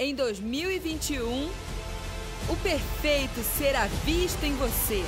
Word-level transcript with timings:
Em 0.00 0.14
2021, 0.14 1.50
o 2.48 2.56
perfeito 2.62 3.42
será 3.42 3.88
visto 4.04 4.44
em 4.44 4.54
você. 4.54 5.02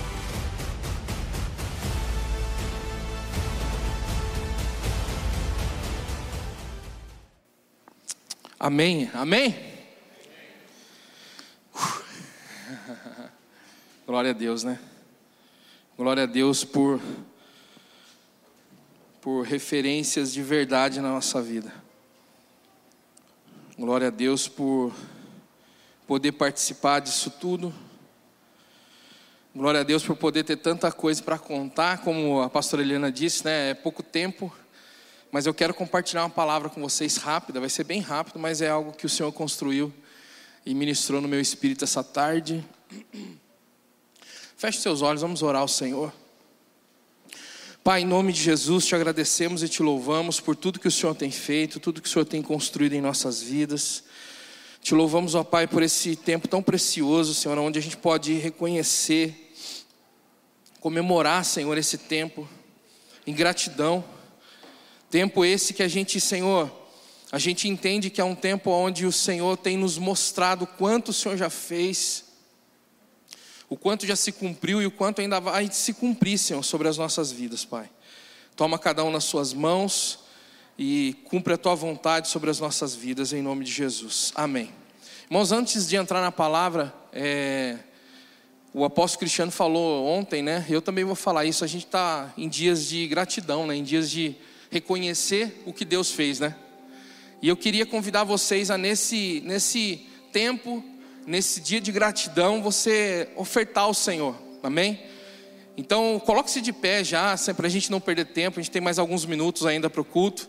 Amém, 8.58 9.08
amém. 9.14 9.54
Glória 14.04 14.30
a 14.32 14.34
Deus, 14.34 14.64
né? 14.64 14.76
Glória 15.96 16.24
a 16.24 16.26
Deus 16.26 16.64
por 16.64 17.00
por 19.20 19.42
referências 19.42 20.32
de 20.32 20.42
verdade 20.42 21.00
na 21.00 21.10
nossa 21.10 21.40
vida. 21.40 21.72
Glória 23.80 24.08
a 24.08 24.10
Deus 24.10 24.46
por 24.46 24.92
poder 26.06 26.32
participar 26.32 27.00
disso 27.00 27.30
tudo. 27.30 27.72
Glória 29.56 29.80
a 29.80 29.82
Deus 29.82 30.04
por 30.04 30.14
poder 30.16 30.44
ter 30.44 30.56
tanta 30.56 30.92
coisa 30.92 31.22
para 31.22 31.38
contar, 31.38 32.02
como 32.02 32.42
a 32.42 32.50
pastora 32.50 32.82
Eliana 32.82 33.10
disse, 33.10 33.42
né? 33.42 33.70
É 33.70 33.74
pouco 33.74 34.02
tempo, 34.02 34.54
mas 35.32 35.46
eu 35.46 35.54
quero 35.54 35.72
compartilhar 35.72 36.24
uma 36.24 36.28
palavra 36.28 36.68
com 36.68 36.82
vocês 36.82 37.16
rápida, 37.16 37.58
vai 37.58 37.70
ser 37.70 37.84
bem 37.84 38.02
rápido, 38.02 38.38
mas 38.38 38.60
é 38.60 38.68
algo 38.68 38.92
que 38.92 39.06
o 39.06 39.08
Senhor 39.08 39.32
construiu 39.32 39.90
e 40.66 40.74
ministrou 40.74 41.22
no 41.22 41.26
meu 41.26 41.40
espírito 41.40 41.82
essa 41.82 42.04
tarde. 42.04 42.62
Feche 44.58 44.78
seus 44.78 45.00
olhos, 45.00 45.22
vamos 45.22 45.42
orar 45.42 45.62
ao 45.62 45.68
Senhor. 45.68 46.12
Pai, 47.82 48.02
em 48.02 48.04
nome 48.04 48.30
de 48.30 48.42
Jesus, 48.42 48.84
te 48.84 48.94
agradecemos 48.94 49.62
e 49.62 49.68
te 49.68 49.82
louvamos 49.82 50.38
por 50.38 50.54
tudo 50.54 50.78
que 50.78 50.86
o 50.86 50.90
Senhor 50.90 51.14
tem 51.14 51.30
feito, 51.30 51.80
tudo 51.80 52.02
que 52.02 52.06
o 52.06 52.12
Senhor 52.12 52.26
tem 52.26 52.42
construído 52.42 52.92
em 52.92 53.00
nossas 53.00 53.40
vidas. 53.40 54.04
Te 54.82 54.94
louvamos, 54.94 55.34
ó 55.34 55.42
Pai, 55.42 55.66
por 55.66 55.82
esse 55.82 56.14
tempo 56.14 56.46
tão 56.46 56.62
precioso, 56.62 57.32
Senhor, 57.32 57.56
onde 57.56 57.78
a 57.78 57.82
gente 57.82 57.96
pode 57.96 58.34
reconhecer, 58.34 59.54
comemorar, 60.78 61.42
Senhor, 61.42 61.76
esse 61.78 61.96
tempo 61.96 62.46
em 63.26 63.32
gratidão. 63.32 64.04
Tempo 65.08 65.42
esse 65.42 65.72
que 65.72 65.82
a 65.82 65.88
gente, 65.88 66.20
Senhor, 66.20 66.70
a 67.32 67.38
gente 67.38 67.66
entende 67.66 68.10
que 68.10 68.20
é 68.20 68.24
um 68.24 68.34
tempo 68.34 68.70
onde 68.70 69.06
o 69.06 69.12
Senhor 69.12 69.56
tem 69.56 69.78
nos 69.78 69.96
mostrado 69.96 70.66
quanto 70.66 71.08
o 71.08 71.14
Senhor 71.14 71.38
já 71.38 71.48
fez 71.48 72.29
o 73.70 73.76
quanto 73.76 74.04
já 74.04 74.16
se 74.16 74.32
cumpriu 74.32 74.82
e 74.82 74.86
o 74.86 74.90
quanto 74.90 75.20
ainda 75.20 75.38
vai 75.38 75.70
se 75.70 75.94
cumprir, 75.94 76.36
Senhor, 76.36 76.62
sobre 76.64 76.88
as 76.88 76.98
nossas 76.98 77.30
vidas, 77.30 77.64
Pai. 77.64 77.88
Toma 78.56 78.76
cada 78.76 79.04
um 79.04 79.12
nas 79.12 79.22
suas 79.22 79.54
mãos 79.54 80.18
e 80.76 81.16
cumpre 81.24 81.54
a 81.54 81.56
tua 81.56 81.76
vontade 81.76 82.26
sobre 82.26 82.50
as 82.50 82.58
nossas 82.58 82.96
vidas, 82.96 83.32
em 83.32 83.40
nome 83.40 83.64
de 83.64 83.70
Jesus. 83.70 84.32
Amém. 84.34 84.72
Irmãos, 85.26 85.52
antes 85.52 85.88
de 85.88 85.94
entrar 85.94 86.20
na 86.20 86.32
palavra, 86.32 86.92
é, 87.12 87.78
o 88.74 88.84
apóstolo 88.84 89.20
Cristiano 89.20 89.52
falou 89.52 90.04
ontem, 90.04 90.42
né? 90.42 90.66
Eu 90.68 90.82
também 90.82 91.04
vou 91.04 91.14
falar 91.14 91.44
isso. 91.44 91.62
A 91.62 91.68
gente 91.68 91.86
está 91.86 92.34
em 92.36 92.48
dias 92.48 92.88
de 92.88 93.06
gratidão, 93.06 93.68
né? 93.68 93.76
Em 93.76 93.84
dias 93.84 94.10
de 94.10 94.34
reconhecer 94.68 95.62
o 95.64 95.72
que 95.72 95.84
Deus 95.84 96.10
fez, 96.10 96.40
né? 96.40 96.56
E 97.40 97.48
eu 97.48 97.56
queria 97.56 97.86
convidar 97.86 98.24
vocês 98.24 98.68
a 98.68 98.76
nesse 98.76 99.42
nesse 99.46 100.08
tempo 100.32 100.84
nesse 101.26 101.60
dia 101.60 101.80
de 101.80 101.92
gratidão, 101.92 102.62
você 102.62 103.28
ofertar 103.36 103.84
ao 103.84 103.94
Senhor, 103.94 104.34
amém? 104.62 105.00
Então, 105.76 106.20
coloque-se 106.20 106.60
de 106.60 106.72
pé 106.72 107.02
já, 107.02 107.34
para 107.56 107.66
a 107.66 107.70
gente 107.70 107.90
não 107.90 108.00
perder 108.00 108.26
tempo, 108.26 108.58
a 108.58 108.62
gente 108.62 108.72
tem 108.72 108.82
mais 108.82 108.98
alguns 108.98 109.24
minutos 109.24 109.64
ainda 109.64 109.88
para 109.88 110.00
o 110.00 110.04
culto. 110.04 110.48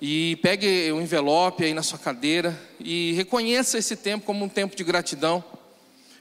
E 0.00 0.36
pegue 0.36 0.90
o 0.92 1.00
envelope 1.00 1.62
aí 1.62 1.74
na 1.74 1.82
sua 1.82 1.98
cadeira 1.98 2.58
e 2.78 3.12
reconheça 3.12 3.76
esse 3.76 3.94
tempo 3.94 4.24
como 4.24 4.44
um 4.44 4.48
tempo 4.48 4.74
de 4.74 4.82
gratidão. 4.82 5.44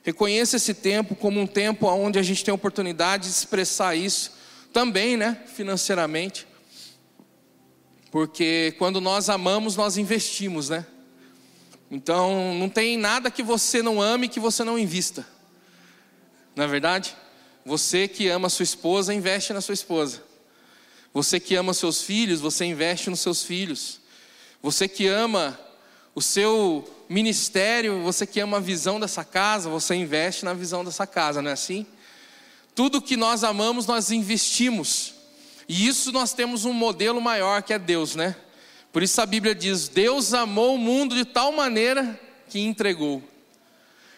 Reconheça 0.04 0.58
esse 0.58 0.74
tempo 0.74 1.16
como 1.16 1.40
um 1.40 1.48
tempo 1.48 1.88
onde 1.88 2.20
a 2.20 2.24
gente 2.24 2.44
tem 2.44 2.52
a 2.52 2.56
oportunidade 2.56 3.24
de 3.24 3.30
expressar 3.30 3.96
isso 3.96 4.34
também, 4.74 5.16
né, 5.16 5.42
financeiramente. 5.46 6.46
Porque 8.12 8.76
quando 8.78 9.00
nós 9.00 9.30
amamos, 9.30 9.78
nós 9.78 9.98
investimos, 9.98 10.68
né? 10.70 10.86
Então, 11.92 12.54
não 12.56 12.70
tem 12.70 12.98
nada 12.98 13.32
que 13.32 13.42
você 13.42 13.82
não 13.82 14.02
ame 14.02 14.28
que 14.28 14.40
você 14.40 14.64
não 14.64 14.78
invista. 14.78 15.26
Não 16.56 16.64
é 16.64 16.68
verdade? 16.68 17.16
Você 17.66 18.08
que 18.08 18.28
ama 18.28 18.50
sua 18.50 18.64
esposa, 18.64 19.14
investe 19.14 19.54
na 19.54 19.62
sua 19.62 19.74
esposa. 19.74 20.24
Você 21.14 21.40
que 21.40 21.56
ama 21.56 21.74
seus 21.74 22.02
filhos, 22.02 22.40
você 22.40 22.66
investe 22.66 23.10
nos 23.10 23.20
seus 23.20 23.44
filhos. 23.44 24.00
Você 24.62 24.88
que 24.88 25.08
ama 25.08 25.60
o 26.14 26.22
seu 26.22 26.88
ministério, 27.08 28.02
você 28.04 28.28
que 28.28 28.40
ama 28.40 28.58
a 28.58 28.60
visão 28.60 29.00
dessa 29.00 29.24
casa, 29.24 29.70
você 29.70 29.96
investe 29.96 30.46
na 30.46 30.54
visão 30.54 30.84
dessa 30.84 31.08
casa, 31.08 31.42
não 31.42 31.50
é 31.50 31.54
assim? 31.54 31.86
Tudo 32.76 33.02
que 33.02 33.18
nós 33.18 33.44
amamos, 33.44 33.88
nós 33.88 34.12
investimos. 34.12 35.14
E 35.68 35.88
isso 35.88 36.12
nós 36.12 36.34
temos 36.34 36.66
um 36.66 36.74
modelo 36.74 37.22
maior 37.22 37.64
que 37.64 37.74
é 37.74 37.80
Deus, 37.80 38.16
né? 38.16 38.36
Por 38.92 39.04
isso 39.04 39.22
a 39.22 39.26
Bíblia 39.26 39.54
diz: 39.54 39.88
Deus 39.88 40.34
amou 40.34 40.76
o 40.76 40.78
mundo 40.78 41.16
de 41.16 41.26
tal 41.26 41.52
maneira 41.52 42.20
que 42.50 42.60
entregou. 42.60 43.24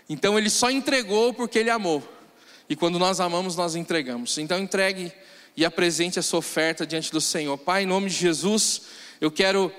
Então 0.07 0.37
ele 0.37 0.49
só 0.49 0.69
entregou 0.69 1.33
porque 1.33 1.59
ele 1.59 1.69
amou. 1.69 2.03
E 2.69 2.75
quando 2.75 2.97
nós 2.97 3.19
amamos, 3.19 3.55
nós 3.55 3.75
entregamos. 3.75 4.37
Então 4.37 4.57
entregue 4.59 5.11
e 5.55 5.65
apresente 5.65 6.19
a 6.19 6.21
sua 6.21 6.39
oferta 6.39 6.85
diante 6.85 7.11
do 7.11 7.19
Senhor. 7.19 7.57
Pai, 7.57 7.83
em 7.83 7.85
nome 7.85 8.09
de 8.09 8.15
Jesus, 8.15 8.83
eu 9.19 9.29
quero 9.29 9.71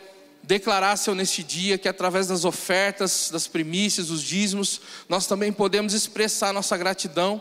declarar, 0.42 0.96
Senhor, 0.96 1.14
neste 1.14 1.42
dia, 1.42 1.78
que 1.78 1.88
através 1.88 2.26
das 2.26 2.44
ofertas, 2.44 3.30
das 3.32 3.46
primícias, 3.46 4.08
dos 4.08 4.22
dízimos, 4.22 4.80
nós 5.08 5.26
também 5.26 5.52
podemos 5.52 5.94
expressar 5.94 6.52
nossa 6.52 6.76
gratidão 6.76 7.40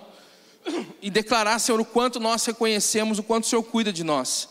e 1.01 1.09
declarar, 1.09 1.59
Senhor, 1.59 1.81
o 1.81 1.85
quanto 1.85 2.19
nós 2.19 2.45
reconhecemos, 2.45 3.19
o 3.19 3.23
quanto 3.23 3.44
o 3.44 3.47
Senhor 3.47 3.63
cuida 3.63 3.91
de 3.91 4.03
nós. 4.03 4.50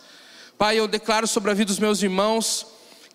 Pai, 0.59 0.79
eu 0.79 0.87
declaro 0.87 1.27
sobre 1.27 1.51
a 1.51 1.55
vida 1.55 1.69
dos 1.69 1.79
meus 1.79 2.03
irmãos 2.03 2.67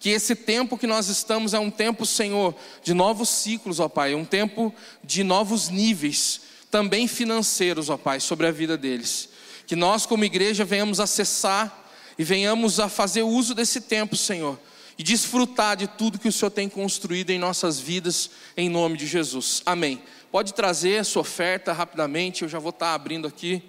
que 0.06 0.12
esse 0.12 0.36
tempo 0.36 0.78
que 0.78 0.86
nós 0.86 1.08
estamos 1.08 1.56
é 1.56 1.60
um 1.60 1.72
tempo, 1.72 2.06
Senhor, 2.06 2.54
de 2.84 2.94
novos 2.94 3.28
ciclos, 3.28 3.80
ó 3.80 3.90
Pai, 3.90 4.14
um 4.14 4.24
tempo 4.24 4.72
de 5.04 5.24
novos 5.24 5.70
níveis, 5.70 6.42
também 6.70 7.08
financeiros, 7.08 7.90
ó 7.90 7.98
Pai, 7.98 8.20
sobre 8.20 8.46
a 8.46 8.52
vida 8.52 8.78
deles. 8.78 9.30
Que 9.66 9.76
nós, 9.76 10.06
como 10.06 10.24
igreja, 10.24 10.64
venhamos 10.64 11.00
acessar 11.00 11.90
e 12.20 12.24
venhamos 12.24 12.80
a 12.80 12.88
fazer 12.88 13.24
uso 13.24 13.56
desse 13.56 13.82
tempo, 13.82 14.16
Senhor, 14.16 14.60
e 14.96 15.02
desfrutar 15.02 15.76
de 15.76 15.88
tudo 15.88 16.20
que 16.20 16.30
o 16.30 16.32
Senhor 16.32 16.52
tem 16.52 16.70
construído 16.70 17.32
em 17.32 17.40
nossas 17.40 17.80
vidas, 17.80 18.30
em 18.56 18.70
nome 18.70 19.00
de 19.00 19.08
Jesus. 19.08 19.64
Amém. 19.66 20.00
Pode 20.32 20.54
trazer 20.54 21.00
a 21.00 21.04
sua 21.04 21.24
oferta 21.24 21.74
rapidamente, 21.74 22.44
eu 22.44 22.48
já 22.48 22.60
vou 22.60 22.70
estar 22.70 22.94
abrindo 22.94 23.28
aqui 23.28 23.60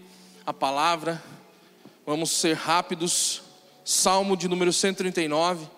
a 0.45 0.53
palavra. 0.53 1.25
Vamos 2.05 2.31
ser 2.31 2.57
rápidos. 2.57 3.41
Salmo 3.83 4.37
de 4.37 4.49
número 4.49 4.71
139. 4.71 5.76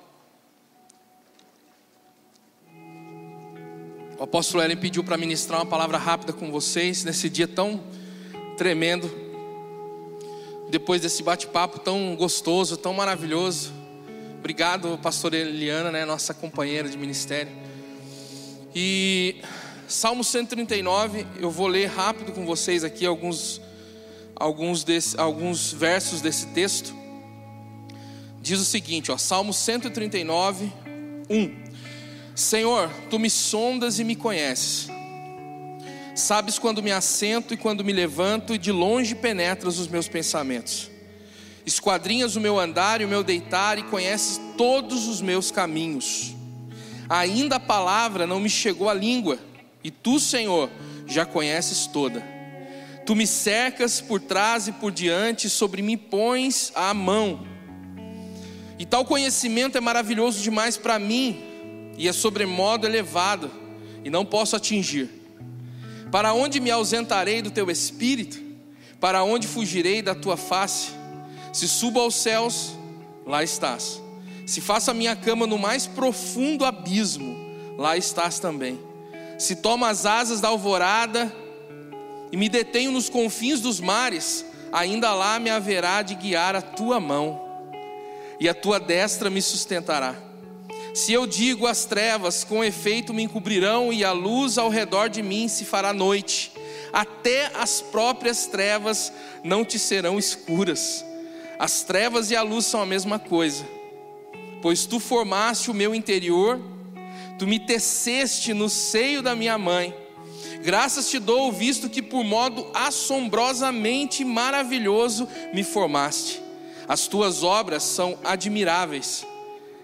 O 4.18 4.24
apóstolo 4.24 4.64
Ellen 4.64 4.76
pediu 4.76 5.04
para 5.04 5.16
ministrar 5.16 5.60
uma 5.60 5.66
palavra 5.66 5.96
rápida 5.96 6.32
com 6.32 6.50
vocês 6.50 7.04
nesse 7.04 7.30
dia 7.30 7.46
tão 7.46 7.80
tremendo. 8.56 9.08
Depois 10.68 11.00
desse 11.00 11.22
bate-papo 11.22 11.78
tão 11.78 12.16
gostoso, 12.16 12.76
tão 12.76 12.92
maravilhoso. 12.92 13.72
Obrigado, 14.40 14.98
pastor 15.00 15.34
Eliana, 15.34 15.92
né, 15.92 16.04
nossa 16.04 16.34
companheira 16.34 16.88
de 16.88 16.98
ministério. 16.98 17.52
E 18.74 19.36
Salmo 19.86 20.24
139, 20.24 21.24
eu 21.38 21.48
vou 21.48 21.68
ler 21.68 21.86
rápido 21.86 22.32
com 22.32 22.44
vocês 22.44 22.82
aqui 22.82 23.06
alguns 23.06 23.60
alguns 24.34 24.82
desse, 24.82 25.18
alguns 25.18 25.72
versos 25.72 26.20
desse 26.20 26.48
texto. 26.48 26.92
Diz 28.40 28.58
o 28.58 28.64
seguinte, 28.64 29.12
ó, 29.12 29.16
Salmo 29.16 29.52
139, 29.52 30.72
1. 31.30 31.67
Senhor, 32.38 32.88
tu 33.10 33.18
me 33.18 33.28
sondas 33.28 33.98
e 33.98 34.04
me 34.04 34.14
conheces. 34.14 34.88
Sabes 36.14 36.56
quando 36.56 36.80
me 36.80 36.92
assento 36.92 37.52
e 37.52 37.56
quando 37.56 37.84
me 37.84 37.92
levanto, 37.92 38.54
e 38.54 38.58
de 38.58 38.70
longe 38.70 39.16
penetras 39.16 39.76
os 39.80 39.88
meus 39.88 40.06
pensamentos. 40.06 40.88
Esquadrinhas 41.66 42.36
o 42.36 42.40
meu 42.40 42.56
andar 42.56 43.00
e 43.00 43.04
o 43.04 43.08
meu 43.08 43.24
deitar, 43.24 43.76
e 43.76 43.82
conheces 43.82 44.40
todos 44.56 45.08
os 45.08 45.20
meus 45.20 45.50
caminhos. 45.50 46.36
Ainda 47.08 47.56
a 47.56 47.60
palavra 47.60 48.24
não 48.24 48.38
me 48.38 48.48
chegou 48.48 48.88
à 48.88 48.94
língua, 48.94 49.36
e 49.82 49.90
tu, 49.90 50.20
Senhor, 50.20 50.70
já 51.08 51.26
conheces 51.26 51.88
toda. 51.88 52.24
Tu 53.04 53.16
me 53.16 53.26
cercas 53.26 54.00
por 54.00 54.20
trás 54.20 54.68
e 54.68 54.72
por 54.72 54.92
diante, 54.92 55.50
sobre 55.50 55.82
mim 55.82 55.96
pões 55.96 56.70
a 56.76 56.94
mão. 56.94 57.44
E 58.78 58.86
tal 58.86 59.04
conhecimento 59.04 59.76
é 59.76 59.80
maravilhoso 59.80 60.40
demais 60.40 60.76
para 60.76 61.00
mim 61.00 61.47
e 61.98 62.06
é 62.06 62.12
sobremodo 62.12 62.86
elevado, 62.86 63.50
e 64.04 64.08
não 64.08 64.24
posso 64.24 64.54
atingir. 64.54 65.10
Para 66.12 66.32
onde 66.32 66.60
me 66.60 66.70
ausentarei 66.70 67.42
do 67.42 67.50
teu 67.50 67.68
espírito? 67.70 68.40
Para 69.00 69.24
onde 69.24 69.48
fugirei 69.48 70.00
da 70.00 70.14
tua 70.14 70.36
face? 70.36 70.92
Se 71.52 71.68
subo 71.68 72.00
aos 72.00 72.14
céus, 72.14 72.72
lá 73.26 73.42
estás. 73.42 74.00
Se 74.46 74.60
faço 74.60 74.90
a 74.90 74.94
minha 74.94 75.14
cama 75.16 75.46
no 75.46 75.58
mais 75.58 75.86
profundo 75.86 76.64
abismo, 76.64 77.36
lá 77.76 77.96
estás 77.96 78.38
também. 78.38 78.78
Se 79.36 79.56
tomo 79.56 79.84
as 79.84 80.06
asas 80.06 80.40
da 80.40 80.48
alvorada 80.48 81.32
e 82.30 82.36
me 82.36 82.48
detenho 82.48 82.92
nos 82.92 83.08
confins 83.08 83.60
dos 83.60 83.80
mares, 83.80 84.46
ainda 84.72 85.12
lá 85.12 85.38
me 85.38 85.50
haverá 85.50 86.02
de 86.02 86.14
guiar 86.14 86.54
a 86.54 86.62
tua 86.62 87.00
mão, 87.00 87.40
e 88.40 88.48
a 88.48 88.54
tua 88.54 88.78
destra 88.78 89.28
me 89.28 89.42
sustentará. 89.42 90.27
Se 90.98 91.12
eu 91.12 91.28
digo 91.28 91.64
as 91.68 91.84
trevas, 91.84 92.42
com 92.42 92.64
efeito 92.64 93.14
me 93.14 93.22
encobrirão, 93.22 93.92
e 93.92 94.02
a 94.02 94.10
luz 94.10 94.58
ao 94.58 94.68
redor 94.68 95.08
de 95.08 95.22
mim 95.22 95.46
se 95.46 95.64
fará 95.64 95.92
noite, 95.92 96.50
até 96.92 97.52
as 97.54 97.80
próprias 97.80 98.46
trevas 98.46 99.12
não 99.44 99.64
te 99.64 99.78
serão 99.78 100.18
escuras. 100.18 101.04
As 101.56 101.84
trevas 101.84 102.32
e 102.32 102.36
a 102.36 102.42
luz 102.42 102.66
são 102.66 102.82
a 102.82 102.84
mesma 102.84 103.16
coisa, 103.16 103.64
pois 104.60 104.86
tu 104.86 104.98
formaste 104.98 105.70
o 105.70 105.74
meu 105.74 105.94
interior, 105.94 106.60
tu 107.38 107.46
me 107.46 107.60
teceste 107.60 108.52
no 108.52 108.68
seio 108.68 109.22
da 109.22 109.36
minha 109.36 109.56
mãe. 109.56 109.94
Graças 110.64 111.08
te 111.08 111.20
dou, 111.20 111.52
visto 111.52 111.88
que 111.88 112.02
por 112.02 112.24
modo 112.24 112.66
assombrosamente 112.74 114.24
maravilhoso 114.24 115.28
me 115.54 115.62
formaste. 115.62 116.42
As 116.88 117.06
tuas 117.06 117.44
obras 117.44 117.84
são 117.84 118.18
admiráveis, 118.24 119.24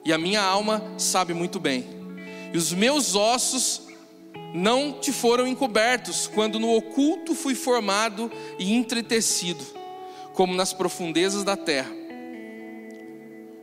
e 0.05 0.13
a 0.13 0.19
minha 0.19 0.43
alma 0.43 0.83
sabe 0.99 1.33
muito 1.33 1.59
bem. 1.59 1.85
E 2.53 2.57
os 2.57 2.73
meus 2.73 3.15
ossos 3.15 3.83
não 4.55 4.93
te 4.93 5.11
foram 5.11 5.47
encobertos, 5.47 6.29
quando 6.33 6.61
no 6.61 6.73
oculto 6.77 7.35
fui 7.35 7.55
formado 7.55 8.31
e 8.59 8.73
entretecido, 8.73 9.65
como 10.33 10.55
nas 10.55 10.73
profundezas 10.73 11.43
da 11.43 11.57
terra. 11.57 11.91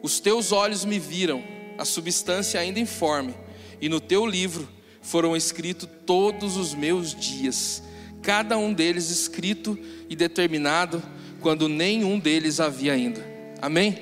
Os 0.01 0.19
teus 0.19 0.51
olhos 0.51 0.83
me 0.83 0.99
viram, 0.99 1.43
a 1.77 1.85
substância 1.85 2.59
ainda 2.59 2.79
informe, 2.79 3.33
e 3.79 3.87
no 3.87 4.01
teu 4.01 4.25
livro 4.25 4.67
foram 5.01 5.35
escritos 5.35 5.87
todos 6.05 6.57
os 6.57 6.73
meus 6.73 7.15
dias, 7.15 7.81
cada 8.21 8.57
um 8.57 8.73
deles 8.73 9.09
escrito 9.09 9.79
e 10.09 10.15
determinado, 10.15 11.01
quando 11.39 11.69
nenhum 11.69 12.19
deles 12.19 12.59
havia 12.59 12.93
ainda. 12.93 13.25
Amém? 13.61 13.97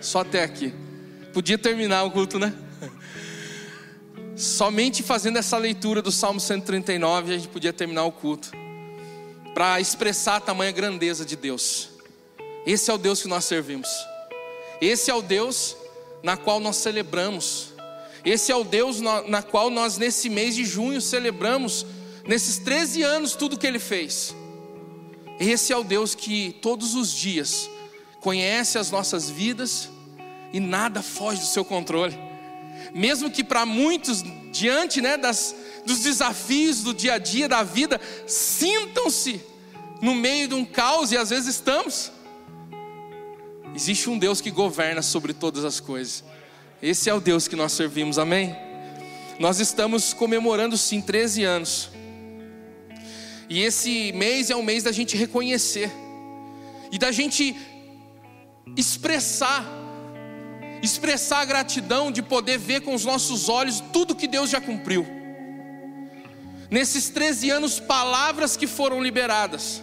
Só 0.00 0.20
até 0.20 0.42
aqui. 0.42 0.72
Podia 1.36 1.58
terminar 1.58 2.02
o 2.04 2.10
culto, 2.10 2.38
né? 2.38 2.50
Somente 4.34 5.02
fazendo 5.02 5.36
essa 5.36 5.58
leitura 5.58 6.00
do 6.00 6.10
Salmo 6.10 6.40
139 6.40 7.34
a 7.34 7.36
gente 7.36 7.48
podia 7.48 7.74
terminar 7.74 8.04
o 8.06 8.10
culto, 8.10 8.52
para 9.52 9.78
expressar 9.78 10.36
a 10.36 10.40
tamanha 10.40 10.72
grandeza 10.72 11.26
de 11.26 11.36
Deus. 11.36 11.90
Esse 12.64 12.90
é 12.90 12.94
o 12.94 12.96
Deus 12.96 13.20
que 13.20 13.28
nós 13.28 13.44
servimos, 13.44 13.90
esse 14.80 15.10
é 15.10 15.14
o 15.14 15.20
Deus 15.20 15.76
na 16.22 16.38
qual 16.38 16.58
nós 16.58 16.76
celebramos 16.76 17.74
esse 18.24 18.50
é 18.50 18.56
o 18.56 18.64
Deus 18.64 18.98
na, 19.02 19.20
na 19.28 19.42
qual 19.42 19.68
nós, 19.68 19.98
nesse 19.98 20.30
mês 20.30 20.54
de 20.54 20.64
junho, 20.64 21.02
celebramos, 21.02 21.84
nesses 22.26 22.56
13 22.56 23.02
anos, 23.02 23.36
tudo 23.36 23.58
que 23.58 23.66
Ele 23.66 23.78
fez. 23.78 24.34
Esse 25.38 25.70
é 25.70 25.76
o 25.76 25.84
Deus 25.84 26.14
que 26.14 26.56
todos 26.62 26.94
os 26.94 27.12
dias 27.12 27.68
conhece 28.22 28.78
as 28.78 28.90
nossas 28.90 29.28
vidas 29.28 29.90
e 30.56 30.60
nada 30.60 31.02
foge 31.02 31.40
do 31.40 31.46
seu 31.46 31.62
controle. 31.62 32.18
Mesmo 32.94 33.30
que 33.30 33.44
para 33.44 33.66
muitos, 33.66 34.24
diante 34.50 35.02
né, 35.02 35.18
das, 35.18 35.54
dos 35.84 36.00
desafios 36.00 36.82
do 36.82 36.94
dia 36.94 37.12
a 37.12 37.18
dia 37.18 37.46
da 37.46 37.62
vida, 37.62 38.00
sintam-se 38.26 39.38
no 40.00 40.14
meio 40.14 40.48
de 40.48 40.54
um 40.54 40.64
caos 40.64 41.12
e 41.12 41.16
às 41.18 41.28
vezes 41.28 41.56
estamos. 41.56 42.10
Existe 43.74 44.08
um 44.08 44.18
Deus 44.18 44.40
que 44.40 44.50
governa 44.50 45.02
sobre 45.02 45.34
todas 45.34 45.62
as 45.62 45.78
coisas. 45.78 46.24
Esse 46.82 47.10
é 47.10 47.12
o 47.12 47.20
Deus 47.20 47.46
que 47.46 47.54
nós 47.54 47.72
servimos, 47.72 48.18
amém? 48.18 48.56
Nós 49.38 49.60
estamos 49.60 50.14
comemorando 50.14 50.78
sim 50.78 51.02
13 51.02 51.44
anos. 51.44 51.90
E 53.50 53.60
esse 53.60 54.10
mês 54.12 54.48
é 54.48 54.56
um 54.56 54.62
mês 54.62 54.84
da 54.84 54.90
gente 54.90 55.18
reconhecer 55.18 55.92
e 56.90 56.98
da 56.98 57.12
gente 57.12 57.54
expressar 58.74 59.84
expressar 60.86 61.40
a 61.40 61.44
gratidão 61.44 62.10
de 62.10 62.22
poder 62.22 62.58
ver 62.58 62.80
com 62.80 62.94
os 62.94 63.04
nossos 63.04 63.48
olhos 63.48 63.82
tudo 63.92 64.14
que 64.14 64.26
Deus 64.26 64.48
já 64.48 64.60
cumpriu. 64.60 65.06
Nesses 66.70 67.08
13 67.10 67.50
anos, 67.50 67.78
palavras 67.78 68.56
que 68.56 68.66
foram 68.66 69.02
liberadas. 69.02 69.82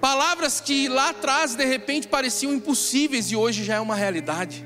Palavras 0.00 0.60
que 0.60 0.88
lá 0.88 1.10
atrás 1.10 1.54
de 1.54 1.64
repente 1.64 2.08
pareciam 2.08 2.54
impossíveis 2.54 3.30
e 3.30 3.36
hoje 3.36 3.64
já 3.64 3.74
é 3.74 3.80
uma 3.80 3.94
realidade. 3.94 4.64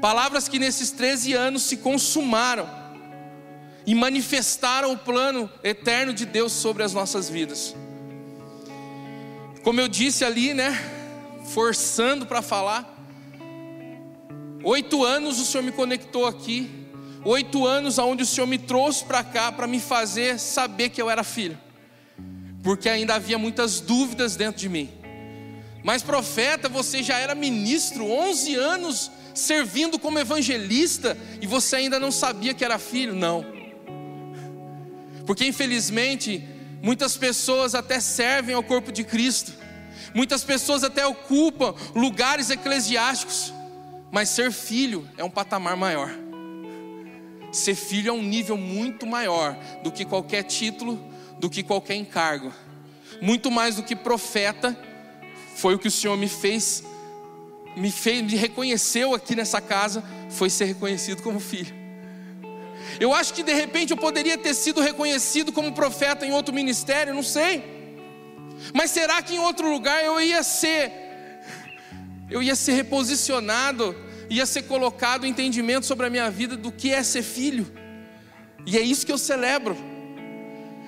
Palavras 0.00 0.48
que 0.48 0.58
nesses 0.58 0.90
13 0.90 1.34
anos 1.34 1.62
se 1.64 1.78
consumaram 1.78 2.68
e 3.86 3.94
manifestaram 3.94 4.92
o 4.92 4.98
plano 4.98 5.50
eterno 5.62 6.14
de 6.14 6.24
Deus 6.24 6.52
sobre 6.52 6.82
as 6.82 6.94
nossas 6.94 7.28
vidas. 7.28 7.74
Como 9.62 9.80
eu 9.80 9.88
disse 9.88 10.24
ali, 10.24 10.54
né? 10.54 10.78
Forçando 11.46 12.24
para 12.26 12.40
falar. 12.40 12.93
Oito 14.64 15.04
anos 15.04 15.38
o 15.38 15.44
Senhor 15.44 15.62
me 15.62 15.72
conectou 15.72 16.26
aqui. 16.26 16.70
Oito 17.22 17.66
anos 17.66 17.98
aonde 17.98 18.22
o 18.22 18.26
Senhor 18.26 18.46
me 18.46 18.58
trouxe 18.58 19.04
para 19.04 19.22
cá 19.22 19.52
para 19.52 19.66
me 19.66 19.78
fazer 19.78 20.38
saber 20.38 20.88
que 20.88 21.00
eu 21.00 21.10
era 21.10 21.22
filho. 21.22 21.58
Porque 22.62 22.88
ainda 22.88 23.14
havia 23.14 23.36
muitas 23.36 23.78
dúvidas 23.80 24.36
dentro 24.36 24.60
de 24.60 24.70
mim. 24.70 24.90
Mas 25.82 26.02
profeta, 26.02 26.66
você 26.66 27.02
já 27.02 27.18
era 27.18 27.34
ministro, 27.34 28.10
11 28.10 28.54
anos 28.54 29.10
servindo 29.34 29.98
como 29.98 30.18
evangelista 30.18 31.18
e 31.42 31.46
você 31.46 31.76
ainda 31.76 32.00
não 32.00 32.10
sabia 32.10 32.54
que 32.54 32.64
era 32.64 32.78
filho? 32.78 33.14
Não. 33.14 33.44
Porque 35.26 35.44
infelizmente, 35.46 36.42
muitas 36.82 37.18
pessoas 37.18 37.74
até 37.74 38.00
servem 38.00 38.54
ao 38.54 38.62
corpo 38.62 38.90
de 38.90 39.04
Cristo, 39.04 39.52
muitas 40.14 40.42
pessoas 40.42 40.84
até 40.84 41.06
ocupam 41.06 41.74
lugares 41.94 42.48
eclesiásticos, 42.48 43.52
mas 44.14 44.28
ser 44.28 44.52
filho 44.52 45.10
é 45.18 45.24
um 45.24 45.28
patamar 45.28 45.76
maior. 45.76 46.08
Ser 47.50 47.74
filho 47.74 48.10
é 48.10 48.12
um 48.12 48.22
nível 48.22 48.56
muito 48.56 49.04
maior 49.04 49.56
do 49.82 49.90
que 49.90 50.04
qualquer 50.04 50.44
título, 50.44 51.04
do 51.40 51.50
que 51.50 51.64
qualquer 51.64 51.96
encargo. 51.96 52.52
Muito 53.20 53.50
mais 53.50 53.74
do 53.74 53.82
que 53.82 53.96
profeta, 53.96 54.78
foi 55.56 55.74
o 55.74 55.80
que 55.80 55.88
o 55.88 55.90
Senhor 55.90 56.16
me 56.16 56.28
fez 56.28 56.84
me, 57.76 57.90
fez, 57.90 58.22
me 58.22 58.36
reconheceu 58.36 59.16
aqui 59.16 59.34
nessa 59.34 59.60
casa 59.60 60.04
foi 60.30 60.48
ser 60.48 60.66
reconhecido 60.66 61.20
como 61.20 61.40
filho. 61.40 61.74
Eu 63.00 63.12
acho 63.12 63.34
que 63.34 63.42
de 63.42 63.52
repente 63.52 63.90
eu 63.90 63.96
poderia 63.96 64.38
ter 64.38 64.54
sido 64.54 64.80
reconhecido 64.80 65.50
como 65.50 65.72
profeta 65.72 66.24
em 66.24 66.30
outro 66.30 66.54
ministério, 66.54 67.12
não 67.12 67.24
sei. 67.24 67.64
Mas 68.72 68.92
será 68.92 69.20
que 69.22 69.34
em 69.34 69.40
outro 69.40 69.68
lugar 69.68 70.04
eu 70.04 70.20
ia 70.20 70.44
ser 70.44 71.02
eu 72.30 72.42
ia 72.42 72.54
ser 72.54 72.72
reposicionado, 72.72 73.94
ia 74.30 74.46
ser 74.46 74.62
colocado 74.62 75.26
entendimento 75.26 75.86
sobre 75.86 76.06
a 76.06 76.10
minha 76.10 76.30
vida 76.30 76.56
do 76.56 76.72
que 76.72 76.92
é 76.92 77.02
ser 77.02 77.22
filho? 77.22 77.66
E 78.66 78.78
é 78.78 78.80
isso 78.80 79.04
que 79.04 79.12
eu 79.12 79.18
celebro. 79.18 79.76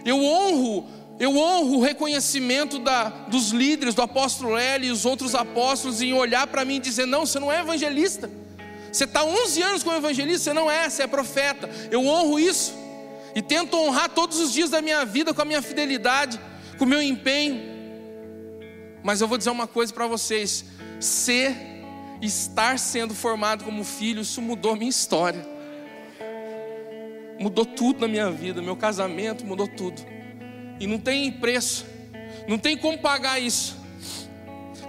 Eu 0.04 0.22
honro 0.24 0.88
eu 1.18 1.34
honro 1.36 1.78
o 1.78 1.80
reconhecimento 1.80 2.78
da, 2.78 3.08
dos 3.08 3.50
líderes, 3.50 3.94
do 3.94 4.02
apóstolo 4.02 4.56
L 4.56 4.86
e 4.86 4.90
os 4.90 5.06
outros 5.06 5.34
apóstolos, 5.34 6.02
em 6.02 6.12
olhar 6.12 6.46
para 6.46 6.64
mim 6.64 6.76
e 6.76 6.80
dizer: 6.80 7.06
não, 7.06 7.24
você 7.24 7.40
não 7.40 7.50
é 7.50 7.60
evangelista. 7.60 8.30
Você 8.92 9.04
está 9.04 9.24
11 9.24 9.62
anos 9.62 9.82
como 9.82 9.96
evangelista, 9.96 10.44
você 10.44 10.52
não 10.52 10.70
é, 10.70 10.88
você 10.88 11.02
é 11.02 11.06
profeta. 11.06 11.68
Eu 11.90 12.06
honro 12.06 12.38
isso 12.38 12.74
e 13.34 13.40
tento 13.42 13.76
honrar 13.76 14.10
todos 14.10 14.38
os 14.38 14.52
dias 14.52 14.70
da 14.70 14.82
minha 14.82 15.04
vida 15.04 15.32
com 15.32 15.42
a 15.42 15.44
minha 15.44 15.62
fidelidade, 15.62 16.38
com 16.78 16.84
o 16.84 16.88
meu 16.88 17.00
empenho. 17.00 17.62
Mas 19.02 19.20
eu 19.20 19.28
vou 19.28 19.38
dizer 19.38 19.50
uma 19.50 19.66
coisa 19.66 19.94
para 19.94 20.06
vocês: 20.06 20.66
ser, 21.00 21.75
estar 22.20 22.78
sendo 22.78 23.14
formado 23.14 23.64
como 23.64 23.84
filho, 23.84 24.22
isso 24.22 24.40
mudou 24.40 24.76
minha 24.76 24.90
história, 24.90 25.46
mudou 27.38 27.64
tudo 27.64 28.00
na 28.00 28.08
minha 28.08 28.30
vida, 28.30 28.62
meu 28.62 28.76
casamento 28.76 29.44
mudou 29.44 29.68
tudo. 29.68 30.00
E 30.78 30.86
não 30.86 30.98
tem 30.98 31.30
preço, 31.32 31.86
não 32.46 32.58
tem 32.58 32.76
como 32.76 32.98
pagar 32.98 33.38
isso. 33.38 33.76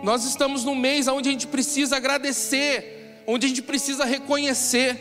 Nós 0.03 0.25
estamos 0.25 0.63
num 0.63 0.75
mês 0.75 1.07
onde 1.07 1.29
a 1.29 1.31
gente 1.31 1.47
precisa 1.47 1.97
agradecer, 1.97 3.21
onde 3.25 3.45
a 3.45 3.49
gente 3.49 3.61
precisa 3.61 4.05
reconhecer. 4.05 4.97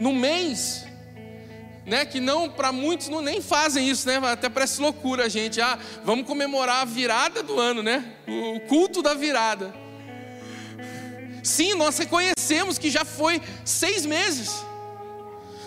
No 0.00 0.12
mês, 0.12 0.84
né, 1.86 2.04
que 2.04 2.18
não 2.18 2.48
para 2.48 2.72
muitos 2.72 3.08
não 3.08 3.20
nem 3.20 3.40
fazem 3.40 3.88
isso, 3.88 4.08
né? 4.08 4.16
Até 4.16 4.48
parece 4.48 4.80
loucura 4.80 5.26
a 5.26 5.28
gente. 5.28 5.60
Ah, 5.60 5.78
vamos 6.04 6.26
comemorar 6.26 6.82
a 6.82 6.84
virada 6.84 7.42
do 7.42 7.60
ano, 7.60 7.82
né? 7.82 8.04
O 8.26 8.60
culto 8.60 9.02
da 9.02 9.14
virada. 9.14 9.83
Sim, 11.44 11.74
nós 11.74 11.98
reconhecemos 11.98 12.78
que 12.78 12.90
já 12.90 13.04
foi 13.04 13.40
seis 13.64 14.06
meses. 14.06 14.50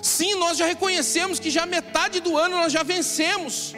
Sim, 0.02 0.34
nós 0.44 0.58
já 0.58 0.66
reconhecemos 0.66 1.40
que 1.40 1.52
já 1.58 1.66
metade 1.66 2.20
do 2.20 2.36
ano 2.36 2.58
nós 2.58 2.74
já 2.74 2.82
vencemos. 2.82 3.76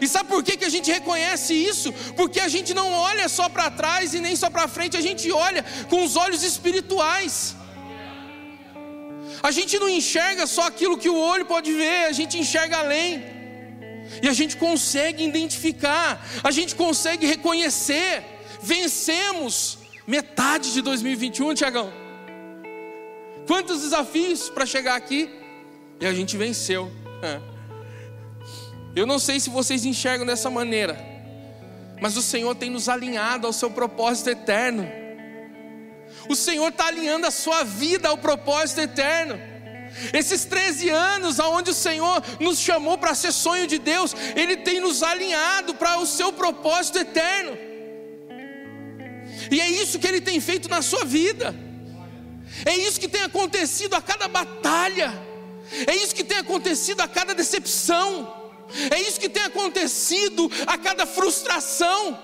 E 0.00 0.08
sabe 0.08 0.30
por 0.30 0.42
que, 0.42 0.56
que 0.56 0.64
a 0.64 0.74
gente 0.76 0.90
reconhece 0.90 1.52
isso? 1.52 1.92
Porque 2.16 2.40
a 2.40 2.48
gente 2.48 2.72
não 2.72 2.88
olha 2.90 3.28
só 3.28 3.48
para 3.50 3.70
trás 3.70 4.14
e 4.14 4.20
nem 4.26 4.34
só 4.34 4.48
para 4.48 4.66
frente, 4.66 4.96
a 4.96 5.04
gente 5.08 5.30
olha 5.30 5.62
com 5.90 6.02
os 6.04 6.16
olhos 6.16 6.42
espirituais. 6.42 7.54
A 9.42 9.50
gente 9.50 9.78
não 9.78 9.90
enxerga 9.90 10.46
só 10.46 10.62
aquilo 10.68 10.96
que 10.96 11.10
o 11.10 11.18
olho 11.18 11.44
pode 11.44 11.70
ver, 11.70 12.06
a 12.06 12.12
gente 12.12 12.38
enxerga 12.38 12.78
além. 12.78 13.22
E 14.22 14.28
a 14.28 14.32
gente 14.32 14.56
consegue 14.56 15.22
identificar, 15.22 16.26
a 16.42 16.50
gente 16.50 16.74
consegue 16.74 17.26
reconhecer. 17.26 18.24
Vencemos 18.62 19.83
metade 20.06 20.72
de 20.72 20.82
2021, 20.82 21.54
Tiagão. 21.54 21.92
Quantos 23.46 23.82
desafios 23.82 24.48
para 24.48 24.66
chegar 24.66 24.96
aqui? 24.96 25.30
E 26.00 26.06
a 26.06 26.12
gente 26.12 26.36
venceu. 26.36 26.90
É. 27.22 27.40
Eu 28.96 29.06
não 29.06 29.18
sei 29.18 29.40
se 29.40 29.50
vocês 29.50 29.84
enxergam 29.84 30.26
dessa 30.26 30.48
maneira, 30.48 30.96
mas 32.00 32.16
o 32.16 32.22
Senhor 32.22 32.54
tem 32.54 32.70
nos 32.70 32.88
alinhado 32.88 33.46
ao 33.46 33.52
seu 33.52 33.70
propósito 33.70 34.30
eterno. 34.30 34.88
O 36.28 36.34
Senhor 36.34 36.68
está 36.68 36.86
alinhando 36.86 37.26
a 37.26 37.30
sua 37.30 37.64
vida 37.64 38.08
ao 38.08 38.16
propósito 38.16 38.80
eterno. 38.80 39.38
Esses 40.12 40.44
13 40.44 40.90
anos, 40.90 41.38
aonde 41.38 41.70
o 41.70 41.74
Senhor 41.74 42.22
nos 42.40 42.58
chamou 42.58 42.98
para 42.98 43.14
ser 43.14 43.32
sonho 43.32 43.66
de 43.66 43.78
Deus, 43.78 44.14
Ele 44.34 44.56
tem 44.56 44.80
nos 44.80 45.02
alinhado 45.02 45.74
para 45.74 45.98
o 45.98 46.06
seu 46.06 46.32
propósito 46.32 46.98
eterno. 46.98 47.56
E 49.54 49.60
é 49.60 49.68
isso 49.82 50.00
que 50.00 50.08
Ele 50.10 50.20
tem 50.20 50.40
feito 50.40 50.68
na 50.68 50.82
sua 50.90 51.04
vida. 51.04 51.54
É 52.72 52.74
isso 52.86 52.98
que 53.02 53.10
tem 53.14 53.22
acontecido 53.22 53.94
a 53.94 54.02
cada 54.10 54.26
batalha. 54.26 55.08
É 55.90 55.94
isso 56.02 56.14
que 56.18 56.24
tem 56.24 56.38
acontecido 56.38 57.00
a 57.00 57.08
cada 57.18 57.32
decepção. 57.40 58.08
É 58.90 59.00
isso 59.00 59.20
que 59.20 59.28
tem 59.28 59.44
acontecido 59.44 60.50
a 60.66 60.76
cada 60.86 61.06
frustração. 61.06 62.18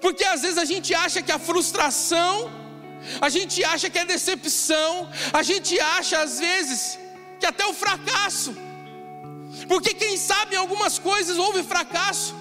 Porque 0.00 0.24
às 0.24 0.42
vezes 0.42 0.58
a 0.58 0.64
gente 0.72 0.94
acha 0.94 1.20
que 1.22 1.32
a 1.32 1.40
frustração, 1.40 2.34
a 3.20 3.28
gente 3.28 3.64
acha 3.64 3.90
que 3.90 3.98
é 3.98 4.04
decepção, 4.04 5.10
a 5.32 5.42
gente 5.42 5.80
acha 5.98 6.20
às 6.20 6.38
vezes 6.38 6.98
que 7.40 7.46
até 7.46 7.66
o 7.66 7.74
fracasso. 7.74 8.54
Porque 9.66 9.92
quem 9.92 10.16
sabe 10.16 10.54
em 10.54 10.58
algumas 10.58 11.00
coisas 11.00 11.36
houve 11.36 11.64
fracasso. 11.64 12.39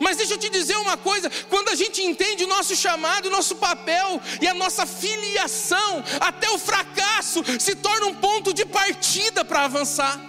Mas 0.00 0.16
deixa 0.16 0.34
eu 0.34 0.38
te 0.38 0.48
dizer 0.48 0.76
uma 0.76 0.96
coisa: 0.96 1.30
quando 1.48 1.68
a 1.68 1.74
gente 1.74 2.02
entende 2.02 2.44
o 2.44 2.48
nosso 2.48 2.74
chamado, 2.76 3.26
o 3.26 3.30
nosso 3.30 3.56
papel 3.56 4.20
e 4.40 4.46
a 4.46 4.54
nossa 4.54 4.86
filiação, 4.86 6.02
até 6.20 6.50
o 6.50 6.58
fracasso 6.58 7.42
se 7.58 7.74
torna 7.74 8.06
um 8.06 8.14
ponto 8.14 8.52
de 8.52 8.64
partida 8.64 9.44
para 9.44 9.64
avançar. 9.64 10.20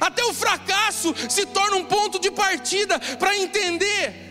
Até 0.00 0.24
o 0.24 0.34
fracasso 0.34 1.14
se 1.28 1.46
torna 1.46 1.76
um 1.76 1.84
ponto 1.84 2.18
de 2.18 2.30
partida 2.30 2.98
para 2.98 3.36
entender 3.36 4.26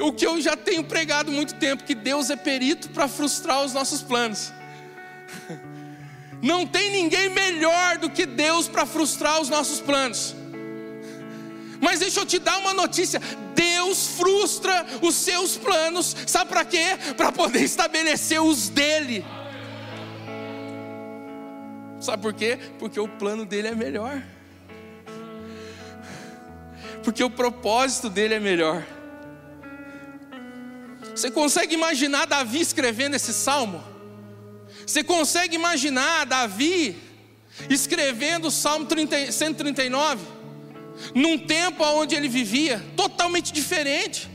o 0.00 0.12
que 0.12 0.26
eu 0.26 0.40
já 0.40 0.56
tenho 0.56 0.84
pregado 0.84 1.30
muito 1.30 1.54
tempo: 1.54 1.84
que 1.84 1.94
Deus 1.94 2.30
é 2.30 2.36
perito 2.36 2.90
para 2.90 3.08
frustrar 3.08 3.64
os 3.64 3.72
nossos 3.72 4.02
planos. 4.02 4.52
Não 6.40 6.64
tem 6.66 6.90
ninguém 6.90 7.28
melhor 7.30 7.98
do 7.98 8.08
que 8.08 8.24
Deus 8.24 8.68
para 8.68 8.86
frustrar 8.86 9.40
os 9.40 9.48
nossos 9.48 9.80
planos. 9.80 10.36
Mas 11.80 12.00
deixa 12.00 12.20
eu 12.20 12.26
te 12.26 12.38
dar 12.38 12.58
uma 12.58 12.74
notícia: 12.74 13.20
Deus 13.54 14.08
frustra 14.08 14.86
os 15.02 15.14
seus 15.14 15.56
planos, 15.56 16.16
sabe 16.26 16.50
para 16.50 16.64
quê? 16.64 16.98
Para 17.16 17.32
poder 17.32 17.62
estabelecer 17.62 18.40
os 18.40 18.68
dele. 18.68 19.24
Sabe 22.00 22.22
por 22.22 22.32
quê? 22.32 22.58
Porque 22.78 23.00
o 23.00 23.08
plano 23.08 23.44
dele 23.44 23.68
é 23.68 23.74
melhor. 23.74 24.22
Porque 27.02 27.22
o 27.24 27.30
propósito 27.30 28.08
dele 28.08 28.34
é 28.34 28.40
melhor. 28.40 28.86
Você 31.14 31.30
consegue 31.30 31.74
imaginar 31.74 32.26
Davi 32.26 32.60
escrevendo 32.60 33.14
esse 33.16 33.32
salmo? 33.32 33.82
Você 34.86 35.02
consegue 35.02 35.56
imaginar 35.56 36.24
Davi 36.24 36.96
escrevendo 37.68 38.48
o 38.48 38.50
Salmo 38.50 38.86
30, 38.86 39.32
139? 39.32 40.37
Num 41.14 41.38
tempo 41.38 41.84
onde 41.84 42.14
ele 42.14 42.28
vivia 42.28 42.84
totalmente 42.96 43.52
diferente, 43.52 44.28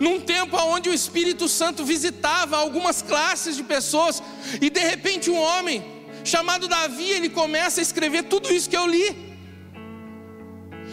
num 0.00 0.20
tempo 0.20 0.56
onde 0.56 0.88
o 0.88 0.94
Espírito 0.94 1.48
Santo 1.48 1.84
visitava 1.84 2.56
algumas 2.56 3.02
classes 3.02 3.56
de 3.56 3.62
pessoas, 3.62 4.22
e 4.60 4.70
de 4.70 4.80
repente 4.80 5.30
um 5.30 5.38
homem 5.38 5.84
chamado 6.24 6.66
Davi, 6.66 7.10
ele 7.10 7.28
começa 7.28 7.80
a 7.80 7.82
escrever 7.82 8.24
tudo 8.24 8.52
isso 8.52 8.70
que 8.70 8.76
eu 8.76 8.86
li. 8.86 9.34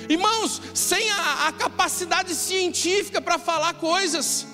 Irmãos, 0.09 0.61
sem 0.73 1.09
a, 1.09 1.47
a 1.47 1.51
capacidade 1.53 2.35
científica 2.35 3.21
para 3.21 3.39
falar 3.39 3.75
coisas, 3.75 4.45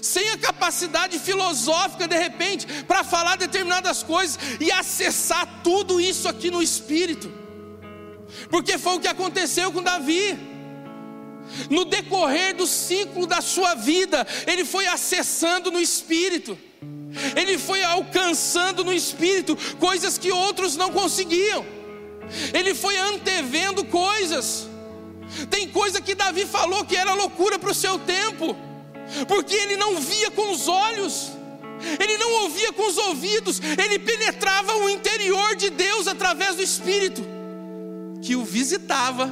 sem 0.00 0.30
a 0.30 0.38
capacidade 0.38 1.18
filosófica, 1.18 2.08
de 2.08 2.16
repente, 2.16 2.66
para 2.84 3.04
falar 3.04 3.36
determinadas 3.36 4.02
coisas 4.02 4.38
e 4.58 4.72
acessar 4.72 5.60
tudo 5.62 6.00
isso 6.00 6.26
aqui 6.28 6.50
no 6.50 6.62
Espírito 6.62 7.39
porque 8.48 8.78
foi 8.78 8.96
o 8.96 9.00
que 9.00 9.08
aconteceu 9.08 9.72
com 9.72 9.82
Davi. 9.82 10.38
No 11.68 11.84
decorrer 11.84 12.54
do 12.54 12.66
ciclo 12.66 13.26
da 13.26 13.40
sua 13.40 13.74
vida, 13.74 14.26
ele 14.46 14.64
foi 14.64 14.86
acessando 14.86 15.70
no 15.70 15.80
espírito, 15.80 16.56
ele 17.34 17.58
foi 17.58 17.82
alcançando 17.82 18.84
no 18.84 18.92
espírito 18.92 19.56
coisas 19.78 20.16
que 20.16 20.30
outros 20.30 20.76
não 20.76 20.92
conseguiam, 20.92 21.66
ele 22.54 22.74
foi 22.74 22.96
antevendo 22.96 23.84
coisas. 23.84 24.68
Tem 25.48 25.68
coisa 25.68 26.00
que 26.00 26.14
Davi 26.14 26.44
falou 26.44 26.84
que 26.84 26.96
era 26.96 27.14
loucura 27.14 27.58
para 27.58 27.70
o 27.70 27.74
seu 27.74 27.98
tempo, 27.98 28.56
porque 29.26 29.54
ele 29.54 29.76
não 29.76 29.96
via 29.96 30.30
com 30.30 30.52
os 30.52 30.68
olhos, 30.68 31.32
ele 31.98 32.16
não 32.16 32.42
ouvia 32.42 32.72
com 32.72 32.86
os 32.86 32.98
ouvidos, 32.98 33.60
ele 33.60 33.98
penetrava 33.98 34.76
o 34.76 34.88
interior 34.88 35.56
de 35.56 35.70
Deus 35.70 36.06
através 36.06 36.56
do 36.56 36.62
Espírito 36.62 37.29
que 38.22 38.36
o 38.36 38.44
visitava. 38.44 39.30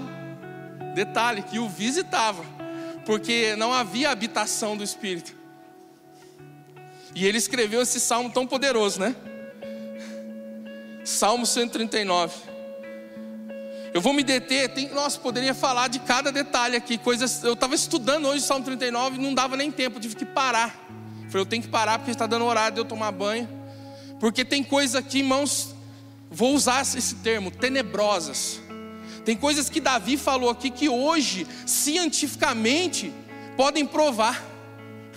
Detalhe, 0.94 1.42
que 1.42 1.58
o 1.58 1.68
visitava, 1.68 2.44
porque 3.06 3.54
não 3.56 3.72
havia 3.72 4.10
habitação 4.10 4.76
do 4.76 4.82
Espírito. 4.82 5.32
E 7.14 7.24
ele 7.24 7.38
escreveu 7.38 7.82
esse 7.82 8.00
salmo 8.00 8.30
tão 8.30 8.46
poderoso, 8.46 8.98
né? 8.98 9.14
Salmo 11.04 11.46
139. 11.46 12.34
Eu 13.94 14.00
vou 14.00 14.12
me 14.12 14.22
deter, 14.22 14.68
tem, 14.70 14.88
nossa, 14.88 15.18
poderia 15.18 15.54
falar 15.54 15.88
de 15.88 16.00
cada 16.00 16.32
detalhe 16.32 16.76
aqui, 16.76 16.98
coisas. 16.98 17.44
Eu 17.44 17.54
estava 17.54 17.74
estudando 17.74 18.26
hoje 18.26 18.42
o 18.42 18.46
Salmo 18.46 18.64
39 18.64 19.16
e 19.16 19.20
não 19.20 19.32
dava 19.32 19.56
nem 19.56 19.70
tempo, 19.70 20.00
tive 20.00 20.16
que 20.16 20.24
parar. 20.24 20.74
Falei, 21.28 21.42
eu 21.42 21.46
tenho 21.46 21.62
que 21.62 21.68
parar 21.68 21.98
porque 21.98 22.10
está 22.10 22.26
dando 22.26 22.44
horário 22.44 22.74
de 22.74 22.80
eu 22.80 22.84
tomar 22.84 23.12
banho. 23.12 23.48
Porque 24.18 24.44
tem 24.44 24.64
coisas 24.64 24.96
aqui, 24.96 25.18
irmãos, 25.18 25.74
vou 26.30 26.54
usar 26.54 26.82
esse 26.82 27.14
termo, 27.16 27.50
tenebrosas 27.50 28.60
tem 29.28 29.36
coisas 29.36 29.68
que 29.68 29.78
Davi 29.78 30.16
falou 30.16 30.48
aqui 30.48 30.70
que 30.70 30.88
hoje, 30.88 31.46
cientificamente, 31.66 33.12
podem 33.58 33.84
provar. 33.84 34.42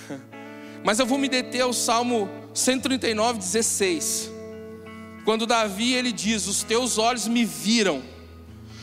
Mas 0.83 0.99
eu 0.99 1.05
vou 1.05 1.17
me 1.17 1.29
deter 1.29 1.61
ao 1.61 1.71
Salmo 1.71 2.29
139, 2.53 3.39
16. 3.39 4.29
Quando 5.23 5.45
Davi 5.45 5.93
ele 5.93 6.11
diz: 6.11 6.45
Os 6.45 6.61
teus 6.61 6.97
olhos 6.97 7.25
me 7.25 7.45
viram, 7.45 8.03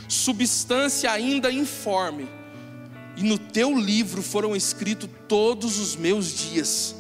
substância 0.09 1.13
ainda 1.13 1.53
informe, 1.53 2.27
e 3.15 3.23
no 3.23 3.37
teu 3.37 3.79
livro 3.79 4.23
foram 4.23 4.57
escritos 4.57 5.11
todos 5.29 5.79
os 5.79 5.95
meus 5.95 6.33
dias. 6.33 6.97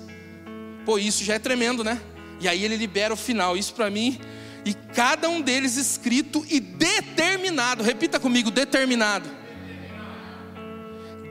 Pô, 0.85 0.99
isso 0.99 1.25
já 1.25 1.33
é 1.33 1.39
tremendo, 1.39 1.83
né? 1.83 1.99
E 2.43 2.47
aí 2.47 2.63
ele 2.63 2.77
libera 2.77 3.15
o 3.15 3.17
final. 3.17 3.57
Isso 3.57 3.73
para 3.73 3.89
mim 3.89 4.21
e 4.65 4.75
cada 4.75 5.29
um 5.29 5.41
deles 5.41 5.77
escrito 5.77 6.45
e 6.49 6.61
determinado. 6.61 7.83
Repita 7.83 8.19
comigo: 8.19 8.50
determinado. 8.50 9.29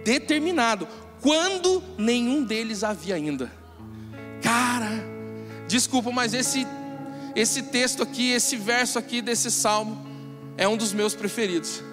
Determinado. 0.04 0.88
Quando 1.22 1.84
nenhum 1.98 2.44
deles 2.44 2.84
havia 2.84 3.16
ainda. 3.16 3.52
Cara, 4.42 4.90
desculpa, 5.68 6.12
mas 6.12 6.34
esse 6.34 6.66
esse 7.36 7.62
texto 7.62 8.02
aqui, 8.02 8.32
esse 8.32 8.56
verso 8.56 8.98
aqui 8.98 9.22
desse 9.22 9.52
salmo 9.52 10.08
é 10.58 10.68
um 10.68 10.76
dos 10.76 10.92
meus 10.92 11.14
preferidos. 11.14 11.84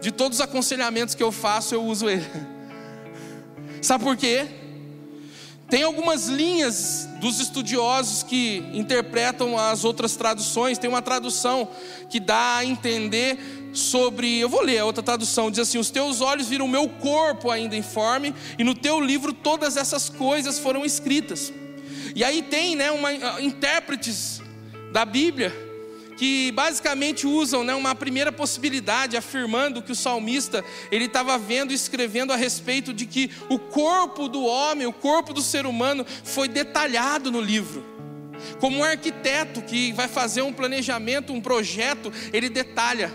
De 0.00 0.10
todos 0.10 0.38
os 0.38 0.44
aconselhamentos 0.44 1.14
que 1.14 1.22
eu 1.22 1.30
faço, 1.30 1.72
eu 1.72 1.84
uso 1.84 2.08
ele. 2.08 2.26
Sabe 3.80 4.02
por 4.02 4.16
quê? 4.16 4.48
Tem 5.68 5.82
algumas 5.82 6.28
linhas 6.28 7.06
dos 7.20 7.40
estudiosos 7.40 8.22
que 8.22 8.64
interpretam 8.72 9.58
as 9.58 9.84
outras 9.84 10.16
traduções. 10.16 10.78
Tem 10.78 10.88
uma 10.88 11.02
tradução 11.02 11.68
que 12.08 12.18
dá 12.18 12.56
a 12.56 12.64
entender 12.64 13.38
sobre. 13.74 14.38
Eu 14.38 14.48
vou 14.48 14.62
ler 14.62 14.78
a 14.78 14.86
outra 14.86 15.02
tradução: 15.02 15.50
diz 15.50 15.60
assim: 15.60 15.76
Os 15.76 15.90
teus 15.90 16.22
olhos 16.22 16.48
viram 16.48 16.64
o 16.64 16.68
meu 16.68 16.88
corpo 16.88 17.50
ainda 17.50 17.76
informe, 17.76 18.34
e 18.58 18.64
no 18.64 18.74
teu 18.74 18.98
livro 18.98 19.32
todas 19.32 19.76
essas 19.76 20.08
coisas 20.08 20.58
foram 20.58 20.86
escritas. 20.86 21.52
E 22.14 22.24
aí 22.24 22.40
tem 22.42 22.74
né, 22.74 22.90
uma, 22.90 23.12
intérpretes 23.40 24.40
da 24.90 25.04
Bíblia 25.04 25.67
que 26.18 26.50
basicamente 26.50 27.28
usam 27.28 27.62
né, 27.62 27.72
uma 27.76 27.94
primeira 27.94 28.32
possibilidade, 28.32 29.16
afirmando 29.16 29.80
que 29.80 29.92
o 29.92 29.96
salmista 29.96 30.64
ele 30.90 31.04
estava 31.04 31.38
vendo 31.38 31.70
e 31.70 31.76
escrevendo 31.76 32.32
a 32.32 32.36
respeito 32.36 32.92
de 32.92 33.06
que 33.06 33.30
o 33.48 33.56
corpo 33.56 34.28
do 34.28 34.44
homem, 34.44 34.84
o 34.84 34.92
corpo 34.92 35.32
do 35.32 35.40
ser 35.40 35.64
humano, 35.64 36.04
foi 36.24 36.48
detalhado 36.48 37.30
no 37.30 37.40
livro. 37.40 37.86
Como 38.58 38.78
um 38.78 38.84
arquiteto 38.84 39.62
que 39.62 39.92
vai 39.92 40.08
fazer 40.08 40.42
um 40.42 40.52
planejamento, 40.52 41.32
um 41.32 41.40
projeto, 41.40 42.12
ele 42.32 42.48
detalha. 42.48 43.12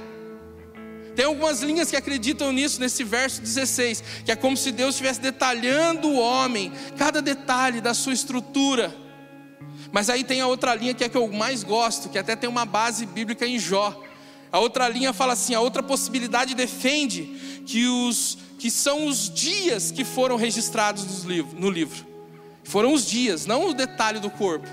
Tem 1.14 1.26
algumas 1.26 1.62
linhas 1.62 1.90
que 1.90 1.98
acreditam 1.98 2.54
nisso, 2.54 2.80
nesse 2.80 3.04
verso 3.04 3.42
16, 3.42 4.04
que 4.26 4.32
é 4.32 4.36
como 4.36 4.56
se 4.56 4.72
Deus 4.72 4.96
estivesse 4.96 5.20
detalhando 5.20 6.08
o 6.08 6.18
homem, 6.18 6.72
cada 6.98 7.22
detalhe 7.22 7.82
da 7.82 7.94
sua 7.94 8.14
estrutura. 8.14 9.03
Mas 9.94 10.10
aí 10.10 10.24
tem 10.24 10.42
a 10.42 10.48
outra 10.48 10.74
linha 10.74 10.96
que 10.96 11.04
é 11.04 11.08
que 11.08 11.16
eu 11.16 11.28
mais 11.28 11.64
gosto, 11.64 12.10
que 12.10 12.18
até 12.18 12.36
tem 12.36 12.50
uma 12.50 12.66
base 12.66 13.06
bíblica 13.06 13.46
em 13.46 13.60
Jó. 13.60 14.04
A 14.52 14.60
outra 14.60 14.90
linha 14.90 15.14
fala 15.14 15.34
assim: 15.34 15.54
a 15.54 15.62
outra 15.62 15.84
possibilidade 15.84 16.56
defende 16.56 17.62
que, 17.64 17.86
os, 17.86 18.40
que 18.58 18.72
são 18.72 19.06
os 19.06 19.30
dias 19.30 19.92
que 19.92 20.04
foram 20.04 20.36
registrados 20.36 21.24
no 21.54 21.70
livro. 21.70 22.08
Foram 22.64 22.92
os 22.92 23.06
dias, 23.06 23.46
não 23.46 23.70
o 23.70 23.74
detalhe 23.76 24.20
do 24.20 24.32
corpo. 24.32 24.68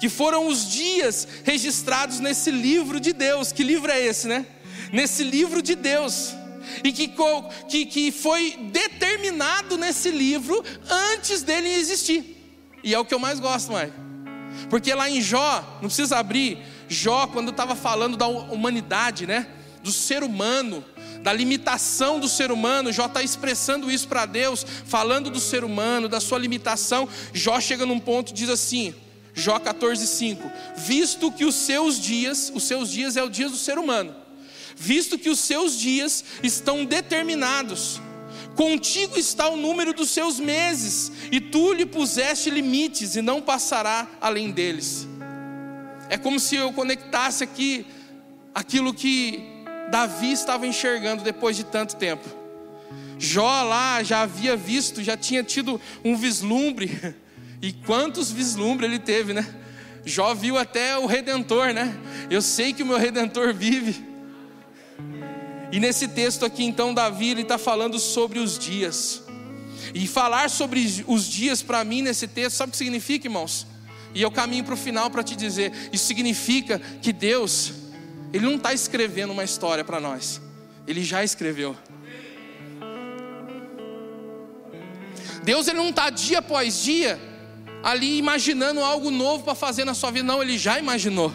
Que 0.00 0.08
foram 0.08 0.46
os 0.46 0.70
dias 0.70 1.28
registrados 1.44 2.18
nesse 2.18 2.50
livro 2.50 2.98
de 2.98 3.12
Deus. 3.12 3.52
Que 3.52 3.62
livro 3.62 3.92
é 3.92 4.00
esse, 4.00 4.26
né? 4.26 4.46
Nesse 4.90 5.22
livro 5.22 5.60
de 5.60 5.74
Deus 5.74 6.34
e 6.82 6.92
que, 6.92 7.12
que, 7.68 7.84
que 7.84 8.12
foi 8.12 8.56
determinado 8.72 9.76
nesse 9.76 10.10
livro 10.10 10.64
antes 10.88 11.42
dele 11.42 11.68
existir. 11.68 12.38
E 12.82 12.94
é 12.94 12.98
o 12.98 13.04
que 13.04 13.12
eu 13.12 13.18
mais 13.18 13.38
gosto, 13.38 13.70
Mike. 13.72 14.09
Porque 14.68 14.92
lá 14.94 15.08
em 15.08 15.20
Jó, 15.20 15.78
não 15.80 15.88
precisa 15.88 16.18
abrir, 16.18 16.58
Jó, 16.88 17.26
quando 17.28 17.50
estava 17.50 17.74
falando 17.74 18.16
da 18.16 18.26
humanidade, 18.26 19.26
né? 19.26 19.46
Do 19.82 19.92
ser 19.92 20.22
humano, 20.22 20.84
da 21.22 21.32
limitação 21.32 22.18
do 22.18 22.28
ser 22.28 22.50
humano, 22.50 22.92
Jó 22.92 23.06
está 23.06 23.22
expressando 23.22 23.90
isso 23.90 24.08
para 24.08 24.26
Deus, 24.26 24.64
falando 24.84 25.30
do 25.30 25.40
ser 25.40 25.64
humano, 25.64 26.08
da 26.08 26.20
sua 26.20 26.38
limitação. 26.38 27.08
Jó 27.32 27.60
chega 27.60 27.86
num 27.86 27.98
ponto 27.98 28.30
e 28.30 28.34
diz 28.34 28.48
assim, 28.48 28.94
Jó 29.34 29.58
14,5: 29.58 30.38
Visto 30.76 31.30
que 31.30 31.44
os 31.44 31.54
seus 31.54 32.00
dias, 32.00 32.50
os 32.54 32.64
seus 32.64 32.90
dias 32.90 33.16
é 33.16 33.22
o 33.22 33.30
dia 33.30 33.48
do 33.48 33.56
ser 33.56 33.78
humano, 33.78 34.14
visto 34.76 35.18
que 35.18 35.30
os 35.30 35.38
seus 35.38 35.78
dias 35.78 36.24
estão 36.42 36.84
determinados, 36.84 38.00
Contigo 38.60 39.18
está 39.18 39.48
o 39.48 39.56
número 39.56 39.94
dos 39.94 40.10
seus 40.10 40.38
meses, 40.38 41.10
e 41.32 41.40
tu 41.40 41.72
lhe 41.72 41.86
puseste 41.86 42.50
limites, 42.50 43.16
e 43.16 43.22
não 43.22 43.40
passará 43.40 44.06
além 44.20 44.50
deles. 44.50 45.08
É 46.10 46.18
como 46.18 46.38
se 46.38 46.56
eu 46.56 46.70
conectasse 46.70 47.42
aqui 47.42 47.86
aquilo 48.54 48.92
que 48.92 49.42
Davi 49.90 50.30
estava 50.30 50.66
enxergando 50.66 51.24
depois 51.24 51.56
de 51.56 51.64
tanto 51.64 51.96
tempo. 51.96 52.28
Jó 53.18 53.62
lá 53.62 54.02
já 54.02 54.20
havia 54.20 54.58
visto, 54.58 55.02
já 55.02 55.16
tinha 55.16 55.42
tido 55.42 55.80
um 56.04 56.14
vislumbre, 56.14 57.14
e 57.62 57.72
quantos 57.72 58.30
vislumbres 58.30 58.90
ele 58.90 58.98
teve, 58.98 59.32
né? 59.32 59.54
Jó 60.04 60.34
viu 60.34 60.58
até 60.58 60.98
o 60.98 61.06
Redentor, 61.06 61.72
né? 61.72 61.98
Eu 62.28 62.42
sei 62.42 62.74
que 62.74 62.82
o 62.82 62.86
meu 62.86 62.98
Redentor 62.98 63.54
vive. 63.54 64.09
E 65.72 65.78
nesse 65.78 66.08
texto 66.08 66.44
aqui, 66.44 66.64
então, 66.64 66.92
Davi 66.92 67.40
está 67.40 67.56
falando 67.58 67.98
sobre 67.98 68.38
os 68.38 68.58
dias. 68.58 69.22
E 69.94 70.06
falar 70.06 70.50
sobre 70.50 71.04
os 71.06 71.26
dias 71.26 71.62
para 71.62 71.84
mim 71.84 72.02
nesse 72.02 72.26
texto, 72.26 72.56
sabe 72.56 72.70
o 72.70 72.72
que 72.72 72.78
significa, 72.78 73.26
irmãos? 73.26 73.66
E 74.14 74.22
eu 74.22 74.30
caminho 74.30 74.64
para 74.64 74.74
o 74.74 74.76
final 74.76 75.10
para 75.10 75.22
te 75.22 75.36
dizer: 75.36 75.72
isso 75.92 76.06
significa 76.06 76.80
que 77.00 77.12
Deus, 77.12 77.72
Ele 78.32 78.44
não 78.44 78.56
está 78.56 78.72
escrevendo 78.72 79.32
uma 79.32 79.44
história 79.44 79.84
para 79.84 80.00
nós, 80.00 80.40
Ele 80.86 81.04
já 81.04 81.22
escreveu. 81.22 81.76
Deus 85.42 85.66
ele 85.68 85.78
não 85.78 85.88
está 85.88 86.10
dia 86.10 86.40
após 86.40 86.82
dia 86.82 87.18
ali 87.82 88.18
imaginando 88.18 88.80
algo 88.80 89.10
novo 89.10 89.42
para 89.42 89.54
fazer 89.54 89.84
na 89.84 89.94
sua 89.94 90.10
vida, 90.10 90.26
não, 90.26 90.42
Ele 90.42 90.58
já 90.58 90.78
imaginou. 90.78 91.32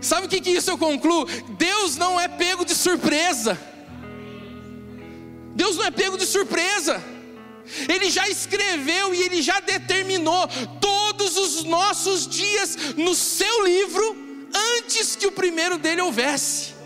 Sabe 0.00 0.26
o 0.26 0.28
que, 0.30 0.40
que 0.40 0.50
isso 0.50 0.70
eu 0.70 0.78
concluo? 0.78 1.26
Deus 1.58 1.96
não 1.96 2.18
é 2.20 2.28
pego 2.28 2.64
de 2.64 2.74
surpresa. 2.74 3.58
Deus 5.54 5.76
não 5.76 5.84
é 5.84 5.90
pego 5.90 6.16
de 6.16 6.24
surpresa. 6.24 7.02
Ele 7.88 8.10
já 8.10 8.28
escreveu 8.28 9.14
e 9.14 9.22
ele 9.22 9.42
já 9.42 9.60
determinou 9.60 10.48
todos 10.80 11.36
os 11.36 11.64
nossos 11.64 12.26
dias 12.26 12.76
no 12.96 13.14
seu 13.14 13.64
livro 13.64 14.16
antes 14.78 15.16
que 15.16 15.26
o 15.26 15.32
primeiro 15.32 15.78
dele 15.78 16.00
houvesse. 16.00 16.78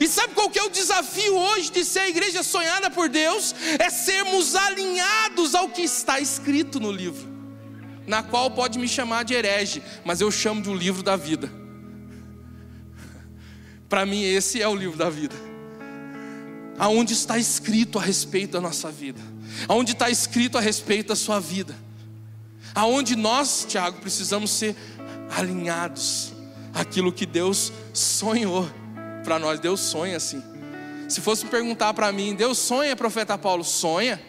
E 0.00 0.08
sabe 0.08 0.34
qual 0.34 0.50
que 0.50 0.58
é 0.58 0.64
o 0.64 0.68
desafio 0.68 1.36
hoje 1.36 1.70
de 1.70 1.84
ser 1.84 2.00
a 2.00 2.08
igreja 2.08 2.42
sonhada 2.42 2.90
por 2.90 3.08
Deus? 3.08 3.54
É 3.78 3.88
sermos 3.88 4.56
alinhados 4.56 5.54
ao 5.54 5.68
que 5.68 5.82
está 5.82 6.18
escrito 6.18 6.80
no 6.80 6.90
livro, 6.90 7.28
na 8.06 8.22
qual 8.22 8.50
pode 8.50 8.80
me 8.80 8.88
chamar 8.88 9.24
de 9.24 9.34
herege, 9.34 9.82
mas 10.04 10.20
eu 10.20 10.30
chamo 10.30 10.60
de 10.60 10.68
o 10.68 10.72
um 10.72 10.76
livro 10.76 11.04
da 11.04 11.14
vida. 11.14 11.65
Para 13.88 14.04
mim, 14.04 14.22
esse 14.22 14.60
é 14.60 14.68
o 14.68 14.74
livro 14.74 14.96
da 14.96 15.08
vida. 15.08 15.34
Aonde 16.78 17.12
está 17.12 17.38
escrito 17.38 17.98
a 17.98 18.02
respeito 18.02 18.52
da 18.52 18.60
nossa 18.60 18.90
vida, 18.90 19.20
aonde 19.66 19.92
está 19.92 20.10
escrito 20.10 20.58
a 20.58 20.60
respeito 20.60 21.08
da 21.08 21.16
sua 21.16 21.40
vida, 21.40 21.74
aonde 22.74 23.16
nós, 23.16 23.64
Tiago, 23.66 23.98
precisamos 24.00 24.50
ser 24.50 24.76
alinhados 25.34 26.32
àquilo 26.74 27.12
que 27.12 27.24
Deus 27.24 27.72
sonhou 27.94 28.68
para 29.24 29.38
nós. 29.38 29.58
Deus 29.58 29.80
sonha 29.80 30.18
assim. 30.18 30.42
Se 31.08 31.20
fosse 31.20 31.46
perguntar 31.46 31.94
para 31.94 32.12
mim, 32.12 32.34
Deus 32.34 32.58
sonha, 32.58 32.94
profeta 32.94 33.38
Paulo, 33.38 33.64
sonha? 33.64 34.20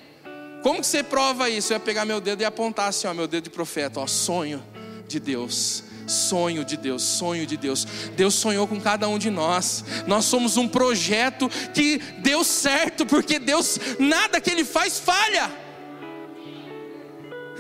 Como 0.64 0.80
que 0.80 0.88
você 0.88 1.04
prova 1.04 1.50
isso? 1.50 1.74
Eu 1.74 1.76
ia 1.76 1.80
pegar 1.80 2.06
meu 2.06 2.22
dedo 2.22 2.42
e 2.42 2.46
apontar 2.46 2.90
assim, 2.90 3.08
ó, 3.08 3.14
meu 3.14 3.28
dedo 3.28 3.46
de 3.46 3.50
profeta, 3.50 4.00
ó, 4.00 4.08
sonho 4.08 4.64
de 5.08 5.20
Deus 5.20 5.84
sonho 6.08 6.64
de 6.64 6.78
Deus, 6.78 7.04
sonho 7.04 7.46
de 7.46 7.58
Deus. 7.58 7.86
Deus 8.16 8.34
sonhou 8.34 8.68
com 8.68 8.80
cada 8.80 9.08
um 9.08 9.20
de 9.20 9.30
nós. 9.30 9.84
Nós 10.08 10.26
somos 10.26 10.58
um 10.58 10.68
projeto 10.68 11.50
que 11.74 12.00
deu 12.20 12.44
certo, 12.44 13.06
porque 13.06 13.38
Deus, 13.38 13.80
nada 14.00 14.40
que 14.40 14.50
Ele 14.50 14.64
faz 14.64 15.00
falha. 15.00 15.52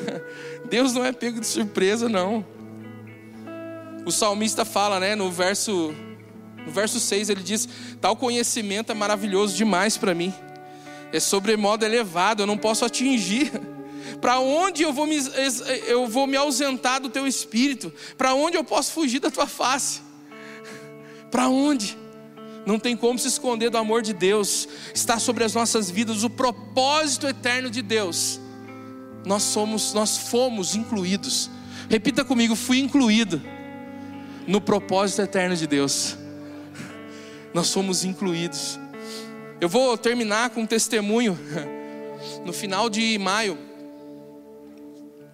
Deus 0.69 0.93
não 0.93 1.05
é 1.05 1.11
pego 1.11 1.39
de 1.39 1.47
surpresa, 1.47 2.07
não. 2.09 2.45
O 4.05 4.11
salmista 4.11 4.63
fala, 4.63 4.99
né, 4.99 5.15
no 5.15 5.29
verso, 5.29 5.93
no 6.65 6.71
verso 6.71 6.99
6, 6.99 7.29
ele 7.29 7.43
diz: 7.43 7.67
Tal 7.99 8.15
conhecimento 8.15 8.91
é 8.91 8.95
maravilhoso 8.95 9.55
demais 9.55 9.97
para 9.97 10.13
mim, 10.13 10.33
é 11.11 11.19
sobremodo 11.19 11.83
elevado, 11.83 12.43
eu 12.43 12.47
não 12.47 12.57
posso 12.57 12.85
atingir. 12.85 13.51
Para 14.21 14.39
onde 14.39 14.83
eu 14.83 14.93
vou, 14.93 15.05
me, 15.05 15.17
eu 15.87 16.07
vou 16.07 16.27
me 16.27 16.37
ausentar 16.37 17.01
do 17.01 17.09
teu 17.09 17.27
espírito? 17.27 17.93
Para 18.17 18.33
onde 18.33 18.57
eu 18.57 18.63
posso 18.63 18.91
fugir 18.91 19.19
da 19.19 19.29
tua 19.29 19.47
face? 19.47 20.01
Para 21.31 21.47
onde? 21.49 21.97
Não 22.65 22.77
tem 22.77 22.97
como 22.97 23.17
se 23.17 23.27
esconder 23.27 23.69
do 23.69 23.77
amor 23.77 24.01
de 24.01 24.13
Deus. 24.13 24.67
Está 24.93 25.19
sobre 25.19 25.43
as 25.43 25.53
nossas 25.53 25.89
vidas 25.89 26.23
o 26.23 26.29
propósito 26.29 27.27
eterno 27.27 27.69
de 27.69 27.81
Deus. 27.81 28.39
Nós 29.25 29.43
somos, 29.43 29.93
nós 29.93 30.17
fomos 30.17 30.75
incluídos. 30.75 31.49
Repita 31.89 32.25
comigo, 32.25 32.55
fui 32.55 32.79
incluído 32.79 33.41
no 34.45 34.59
propósito 34.59 35.21
eterno 35.21 35.55
de 35.55 35.67
Deus. 35.67 36.17
Nós 37.53 37.71
fomos 37.71 38.03
incluídos. 38.03 38.79
Eu 39.59 39.69
vou 39.69 39.97
terminar 39.97 40.49
com 40.49 40.61
um 40.61 40.65
testemunho. 40.65 41.37
No 42.43 42.51
final 42.51 42.89
de 42.89 43.17
maio, 43.17 43.57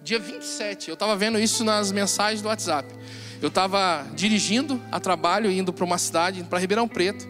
dia 0.04 0.18
27. 0.18 0.90
Eu 0.90 0.94
estava 0.94 1.16
vendo 1.16 1.40
isso 1.40 1.64
nas 1.64 1.90
mensagens 1.90 2.42
do 2.42 2.48
WhatsApp. 2.48 2.94
Eu 3.40 3.48
estava 3.48 4.06
dirigindo 4.14 4.80
a 4.92 5.00
trabalho, 5.00 5.50
indo 5.50 5.72
para 5.72 5.84
uma 5.84 5.96
cidade, 5.96 6.44
para 6.44 6.58
Ribeirão 6.58 6.86
Preto. 6.86 7.26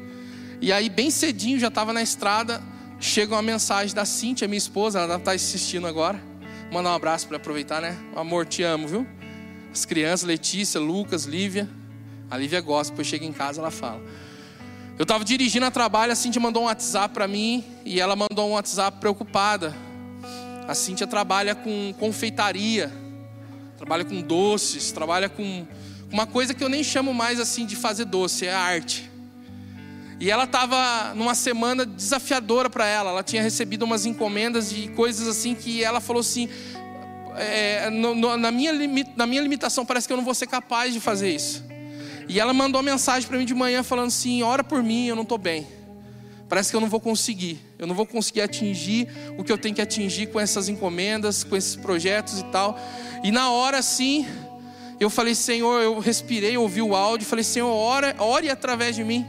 E 0.61 0.73
aí, 0.73 0.89
bem 0.89 1.09
cedinho, 1.09 1.59
já 1.59 1.69
estava 1.69 1.93
na 1.93 2.03
estrada. 2.03 2.61
Chega 2.99 3.35
uma 3.35 3.43
mensagem 3.43 3.95
da 3.95 4.05
Cintia, 4.05 4.49
minha 4.49 4.59
esposa, 4.59 4.99
ela 4.99 5.07
deve 5.07 5.21
estar 5.21 5.31
tá 5.31 5.37
assistindo 5.37 5.87
agora. 5.87 6.21
Mandar 6.73 6.91
um 6.91 6.95
abraço 6.95 7.29
para 7.29 7.37
aproveitar, 7.37 7.81
né? 7.81 7.97
Amor, 8.17 8.45
te 8.45 8.65
amo, 8.65 8.89
viu? 8.89 9.07
As 9.73 9.85
crianças, 9.85 10.27
Letícia, 10.27 10.81
Lucas, 10.81 11.27
Lívia. 11.27 11.69
A 12.29 12.37
Lívia 12.37 12.61
gosta, 12.61 12.93
depois 12.93 13.07
chega 13.07 13.25
em 13.25 13.33
casa, 13.33 13.61
ela 13.61 13.71
fala. 13.71 14.03
Eu 14.99 15.05
estava 15.05 15.25
dirigindo 15.25 15.67
a 15.67 15.71
trabalho, 15.71 16.13
a 16.13 16.17
Cintia 16.17 16.41
mandou 16.41 16.65
um 16.65 16.67
WhatsApp 16.67 17.15
para 17.15 17.29
mim 17.29 17.65
e 17.85 18.01
ela 18.01 18.17
mandou 18.17 18.49
um 18.49 18.53
WhatsApp 18.53 18.99
preocupada. 18.99 19.73
A 20.67 20.75
Cíntia 20.75 21.07
trabalha 21.07 21.55
com 21.55 21.95
confeitaria, 21.99 22.91
trabalha 23.77 24.05
com 24.05 24.23
doces, 24.23 24.93
trabalha 24.93 25.29
com 25.29 25.67
uma 26.11 26.27
coisa 26.27 26.55
que 26.55 26.65
eu 26.65 26.69
nem 26.69 26.83
chamo 26.83 27.13
mais 27.13 27.39
assim 27.39 27.67
de 27.67 27.77
fazer 27.77 28.07
doce, 28.07 28.47
é 28.47 28.55
arte. 28.55 29.11
E 30.21 30.31
ela 30.31 30.45
estava 30.45 31.13
numa 31.15 31.35
semana 31.35 31.85
desafiadora 31.85 32.71
para 32.71 32.87
ela. 32.87 33.11
Ela 33.11 33.23
tinha 33.23 33.43
recebido 33.43 33.83
umas 33.85 34.07
encomendas 34.07 34.71
de 34.71 34.89
coisas 34.89 35.29
assim 35.29 35.55
que 35.55 35.83
ela 35.83 36.01
falou 36.01 36.21
assim: 36.21 36.49
é, 37.37 37.91
no, 37.91 38.15
no, 38.15 38.37
na, 38.37 38.51
minha 38.51 38.73
na 39.17 39.27
minha 39.27 39.43
limitação, 39.43 39.85
parece 39.85 40.07
que 40.07 40.13
eu 40.13 40.17
não 40.17 40.25
vou 40.25 40.35
ser 40.35 40.47
capaz 40.47 40.95
de 40.95 41.01
fazer 41.01 41.35
isso. 41.35 41.65
E 42.29 42.41
ela 42.41 42.55
mandou 42.55 42.81
uma 42.81 42.91
mensagem 42.91 43.29
para 43.29 43.37
mim 43.37 43.45
de 43.45 43.55
manhã 43.55 43.83
falando 43.83 44.09
assim: 44.09 44.43
ora 44.43 44.65
por 44.65 44.83
mim, 44.83 45.07
eu 45.07 45.17
não 45.17 45.25
estou 45.25 45.37
bem. 45.37 45.67
Parece 46.55 46.71
que 46.71 46.77
eu 46.77 46.81
não 46.81 46.89
vou 46.89 47.01
conseguir. 47.01 47.59
Eu 47.81 47.85
não 47.85 47.97
vou 47.97 48.07
conseguir 48.07 48.41
atingir 48.41 49.09
o 49.37 49.43
que 49.43 49.51
eu 49.51 49.59
tenho 49.59 49.75
que 49.75 49.83
atingir 49.83 50.29
com 50.29 50.39
essas 50.39 50.69
encomendas, 50.69 51.43
com 51.43 51.57
esses 51.57 51.75
projetos 51.75 52.39
e 52.39 52.45
tal. 52.45 52.79
E 53.25 53.33
na 53.33 53.51
hora 53.51 53.83
sim, 53.83 54.25
eu 55.01 55.11
falei, 55.11 55.35
Senhor, 55.35 55.83
eu 55.83 55.99
respirei, 55.99 56.57
ouvi 56.57 56.81
o 56.81 56.95
áudio, 56.95 57.27
falei, 57.27 57.43
Senhor, 57.43 57.67
ore, 57.69 58.15
ore 58.21 58.51
através 58.51 58.95
de 58.95 59.03
mim. 59.03 59.27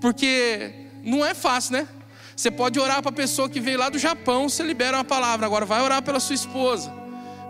Porque 0.00 0.72
não 1.04 1.24
é 1.24 1.32
fácil, 1.32 1.74
né? 1.74 1.86
Você 2.34 2.50
pode 2.50 2.80
orar 2.80 3.02
para 3.02 3.10
a 3.10 3.14
pessoa 3.14 3.48
que 3.48 3.60
veio 3.60 3.78
lá 3.78 3.88
do 3.88 3.96
Japão, 3.96 4.48
você 4.48 4.64
libera 4.64 4.96
uma 4.96 5.04
palavra. 5.04 5.46
Agora 5.46 5.64
vai 5.64 5.80
orar 5.80 6.02
pela 6.02 6.18
sua 6.18 6.34
esposa, 6.34 6.92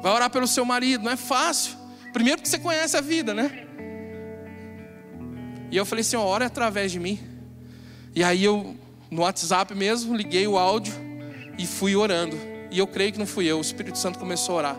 vai 0.02 0.12
orar 0.12 0.28
pelo 0.28 0.46
seu 0.46 0.66
marido. 0.66 1.04
Não 1.04 1.12
é 1.12 1.16
fácil. 1.16 1.72
Primeiro 2.12 2.42
porque 2.42 2.50
você 2.50 2.58
conhece 2.58 2.94
a 2.94 3.00
vida, 3.00 3.32
né? 3.32 3.64
E 5.70 5.78
eu 5.78 5.86
falei, 5.86 6.04
Senhor, 6.04 6.26
ore 6.26 6.44
através 6.44 6.92
de 6.92 7.00
mim. 7.00 7.18
E 8.14 8.22
aí 8.22 8.44
eu, 8.44 8.76
no 9.10 9.22
WhatsApp 9.22 9.74
mesmo, 9.74 10.14
liguei 10.14 10.46
o 10.46 10.58
áudio 10.58 10.94
e 11.58 11.66
fui 11.66 11.96
orando. 11.96 12.36
E 12.70 12.78
eu 12.78 12.86
creio 12.86 13.12
que 13.12 13.18
não 13.18 13.26
fui 13.26 13.46
eu, 13.46 13.58
o 13.58 13.60
Espírito 13.60 13.98
Santo 13.98 14.18
começou 14.18 14.54
a 14.54 14.58
orar. 14.58 14.76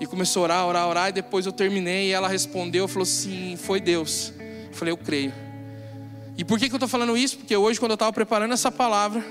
E 0.00 0.06
começou 0.06 0.42
a 0.42 0.44
orar, 0.44 0.66
orar, 0.66 0.88
orar, 0.88 1.08
e 1.08 1.12
depois 1.12 1.44
eu 1.44 1.52
terminei 1.52 2.08
e 2.08 2.12
ela 2.12 2.28
respondeu, 2.28 2.86
falou 2.88 3.02
assim, 3.02 3.56
foi 3.56 3.80
Deus. 3.80 4.32
Eu 4.68 4.74
falei, 4.74 4.92
eu 4.92 4.96
creio. 4.96 5.32
E 6.38 6.44
por 6.44 6.56
que, 6.56 6.68
que 6.68 6.72
eu 6.72 6.76
estou 6.76 6.88
falando 6.88 7.16
isso? 7.16 7.38
Porque 7.38 7.56
hoje, 7.56 7.80
quando 7.80 7.90
eu 7.90 7.96
estava 7.96 8.12
preparando 8.12 8.54
essa 8.54 8.70
palavra, 8.70 9.24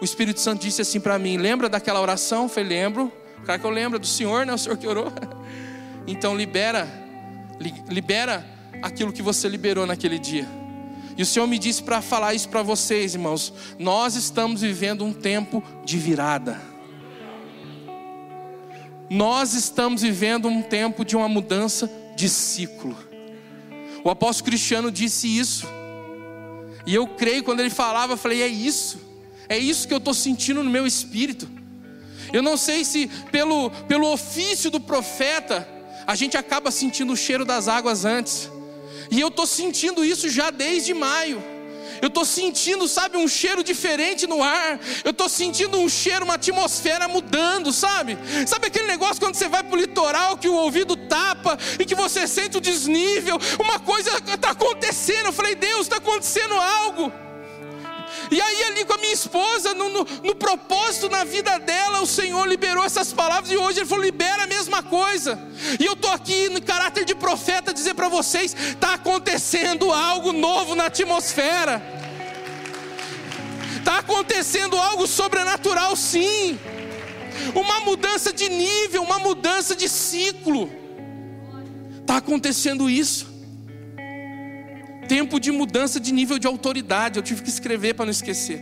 o 0.00 0.04
Espírito 0.04 0.38
Santo 0.38 0.60
disse 0.60 0.82
assim 0.82 1.00
para 1.00 1.18
mim: 1.18 1.38
Lembra 1.38 1.66
daquela 1.66 1.98
oração? 1.98 2.42
Eu 2.42 2.48
falei: 2.50 2.68
Lembro. 2.68 3.10
Claro 3.42 3.60
que 3.60 3.66
eu 3.66 3.70
lembro 3.70 3.98
do 3.98 4.06
Senhor, 4.06 4.44
né? 4.44 4.52
O 4.52 4.58
Senhor 4.58 4.76
que 4.76 4.86
orou. 4.86 5.10
Então, 6.08 6.36
libera, 6.36 6.86
libera 7.88 8.46
aquilo 8.80 9.12
que 9.12 9.20
você 9.20 9.48
liberou 9.48 9.84
naquele 9.84 10.20
dia. 10.20 10.46
E 11.16 11.22
o 11.22 11.26
Senhor 11.26 11.46
me 11.46 11.58
disse 11.58 11.82
para 11.82 12.02
falar 12.02 12.34
isso 12.34 12.48
para 12.48 12.62
vocês, 12.62 13.14
irmãos. 13.14 13.52
Nós 13.78 14.14
estamos 14.14 14.60
vivendo 14.60 15.04
um 15.04 15.12
tempo 15.12 15.62
de 15.84 15.98
virada. 15.98 16.60
Nós 19.08 19.54
estamos 19.54 20.02
vivendo 20.02 20.48
um 20.48 20.60
tempo 20.60 21.04
de 21.04 21.16
uma 21.16 21.28
mudança 21.28 21.90
de 22.16 22.28
ciclo. 22.28 22.96
O 24.04 24.10
apóstolo 24.10 24.50
Cristiano 24.50 24.90
disse 24.90 25.26
isso. 25.26 25.66
E 26.86 26.94
eu 26.94 27.06
creio 27.06 27.42
quando 27.42 27.60
ele 27.60 27.70
falava, 27.70 28.12
eu 28.12 28.16
falei: 28.16 28.42
é 28.42 28.46
isso, 28.46 29.00
é 29.48 29.58
isso 29.58 29.88
que 29.88 29.94
eu 29.94 29.98
estou 29.98 30.14
sentindo 30.14 30.62
no 30.62 30.70
meu 30.70 30.86
espírito. 30.86 31.48
Eu 32.32 32.42
não 32.42 32.56
sei 32.56 32.84
se 32.84 33.08
pelo, 33.30 33.70
pelo 33.88 34.12
ofício 34.12 34.70
do 34.70 34.80
profeta, 34.80 35.66
a 36.06 36.14
gente 36.14 36.36
acaba 36.36 36.70
sentindo 36.70 37.12
o 37.12 37.16
cheiro 37.16 37.44
das 37.44 37.68
águas 37.68 38.04
antes. 38.04 38.50
E 39.10 39.20
eu 39.20 39.28
estou 39.28 39.46
sentindo 39.46 40.04
isso 40.04 40.28
já 40.28 40.50
desde 40.50 40.92
maio. 40.94 41.42
Eu 42.00 42.08
estou 42.08 42.24
sentindo, 42.24 42.86
sabe, 42.86 43.16
um 43.16 43.28
cheiro 43.28 43.62
diferente 43.62 44.26
no 44.26 44.42
ar. 44.42 44.78
Eu 45.04 45.10
estou 45.10 45.28
sentindo 45.28 45.78
um 45.78 45.88
cheiro, 45.88 46.24
uma 46.24 46.34
atmosfera 46.34 47.08
mudando, 47.08 47.72
sabe? 47.72 48.18
Sabe 48.46 48.66
aquele 48.66 48.86
negócio 48.86 49.20
quando 49.20 49.34
você 49.34 49.48
vai 49.48 49.62
para 49.62 49.74
o 49.74 49.80
litoral 49.80 50.36
que 50.36 50.48
o 50.48 50.54
ouvido 50.54 50.96
tapa 50.96 51.58
e 51.78 51.84
que 51.84 51.94
você 51.94 52.26
sente 52.26 52.58
o 52.58 52.60
desnível? 52.60 53.38
Uma 53.58 53.78
coisa 53.78 54.10
está 54.18 54.50
acontecendo. 54.50 55.26
Eu 55.26 55.32
falei, 55.32 55.54
Deus, 55.54 55.82
está 55.82 55.96
acontecendo 55.96 56.54
algo. 56.54 57.25
E 58.30 58.40
aí, 58.40 58.62
ali 58.64 58.84
com 58.84 58.94
a 58.94 58.98
minha 58.98 59.12
esposa, 59.12 59.74
no, 59.74 59.88
no, 59.88 60.06
no, 60.22 60.34
propósito 60.34 61.08
na 61.08 61.24
vida 61.24 61.58
dela, 61.58 62.00
o 62.00 62.06
Senhor 62.06 62.46
liberou 62.46 62.84
essas 62.84 63.12
palavras 63.12 63.50
e 63.50 63.56
hoje 63.56 63.80
Ele 63.80 63.86
falou: 63.86 64.04
libera 64.04 64.44
a 64.44 64.46
mesma 64.46 64.82
coisa. 64.82 65.38
E 65.78 65.84
eu 65.84 65.92
estou 65.92 66.10
aqui 66.10 66.48
no 66.48 66.60
caráter 66.62 67.04
de 67.04 67.14
profeta 67.14 67.72
dizer 67.72 67.94
para 67.94 68.08
vocês: 68.08 68.54
está 68.54 68.94
acontecendo 68.94 69.92
algo 69.92 70.32
novo 70.32 70.74
na 70.74 70.86
atmosfera, 70.86 71.82
está 73.76 73.98
acontecendo 73.98 74.76
algo 74.76 75.06
sobrenatural, 75.06 75.94
sim. 75.94 76.58
Uma 77.54 77.80
mudança 77.80 78.32
de 78.32 78.48
nível, 78.48 79.02
uma 79.02 79.18
mudança 79.18 79.76
de 79.76 79.88
ciclo. 79.88 80.70
Está 82.00 82.16
acontecendo 82.16 82.88
isso. 82.88 83.35
Tempo 85.08 85.38
de 85.38 85.50
mudança 85.50 86.00
de 86.00 86.12
nível 86.12 86.38
de 86.38 86.46
autoridade. 86.46 87.18
Eu 87.18 87.22
tive 87.22 87.42
que 87.42 87.48
escrever 87.48 87.94
para 87.94 88.06
não 88.06 88.12
esquecer. 88.12 88.60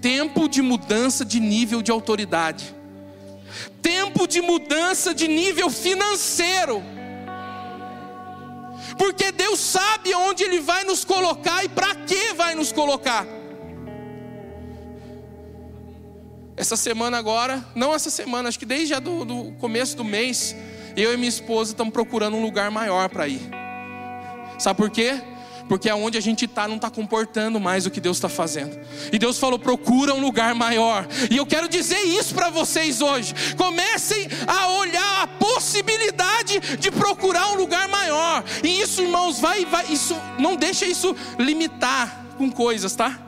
Tempo 0.00 0.48
de 0.48 0.62
mudança 0.62 1.24
de 1.24 1.40
nível 1.40 1.82
de 1.82 1.90
autoridade. 1.90 2.74
Tempo 3.82 4.26
de 4.26 4.40
mudança 4.40 5.14
de 5.14 5.28
nível 5.28 5.70
financeiro. 5.70 6.82
Porque 8.96 9.30
Deus 9.32 9.60
sabe 9.60 10.14
onde 10.14 10.44
Ele 10.44 10.60
vai 10.60 10.84
nos 10.84 11.04
colocar 11.04 11.64
e 11.64 11.68
para 11.68 11.94
que 11.94 12.32
vai 12.34 12.54
nos 12.54 12.72
colocar. 12.72 13.26
Essa 16.56 16.76
semana 16.76 17.16
agora, 17.18 17.64
não 17.74 17.94
essa 17.94 18.10
semana, 18.10 18.48
acho 18.48 18.58
que 18.58 18.66
desde 18.66 18.86
já 18.86 18.98
do, 18.98 19.24
do 19.24 19.52
começo 19.60 19.96
do 19.96 20.04
mês, 20.04 20.56
eu 20.96 21.14
e 21.14 21.16
minha 21.16 21.28
esposa 21.28 21.70
estamos 21.70 21.92
procurando 21.92 22.36
um 22.36 22.42
lugar 22.42 22.68
maior 22.68 23.08
para 23.08 23.28
ir. 23.28 23.40
Sabe 24.58 24.76
por 24.76 24.90
quê? 24.90 25.22
Porque 25.68 25.88
aonde 25.90 26.16
a 26.16 26.20
gente 26.20 26.46
está 26.46 26.66
não 26.66 26.76
está 26.76 26.90
comportando 26.90 27.60
mais 27.60 27.86
o 27.86 27.90
que 27.90 28.00
Deus 28.00 28.16
está 28.16 28.28
fazendo. 28.28 28.78
E 29.12 29.18
Deus 29.18 29.38
falou: 29.38 29.58
procura 29.58 30.14
um 30.14 30.20
lugar 30.20 30.54
maior. 30.54 31.06
E 31.30 31.36
eu 31.36 31.46
quero 31.46 31.68
dizer 31.68 32.00
isso 32.00 32.34
para 32.34 32.50
vocês 32.50 33.00
hoje. 33.00 33.34
Comecem 33.56 34.26
a 34.46 34.68
olhar 34.78 35.22
a 35.22 35.26
possibilidade 35.26 36.58
de 36.78 36.90
procurar 36.90 37.52
um 37.52 37.56
lugar 37.56 37.86
maior. 37.88 38.42
E 38.64 38.80
isso, 38.80 39.02
irmãos, 39.02 39.38
vai, 39.38 39.64
vai, 39.66 39.92
isso 39.92 40.16
não 40.38 40.56
deixa 40.56 40.86
isso 40.86 41.14
limitar 41.38 42.24
com 42.38 42.50
coisas, 42.50 42.94
tá? 42.94 43.18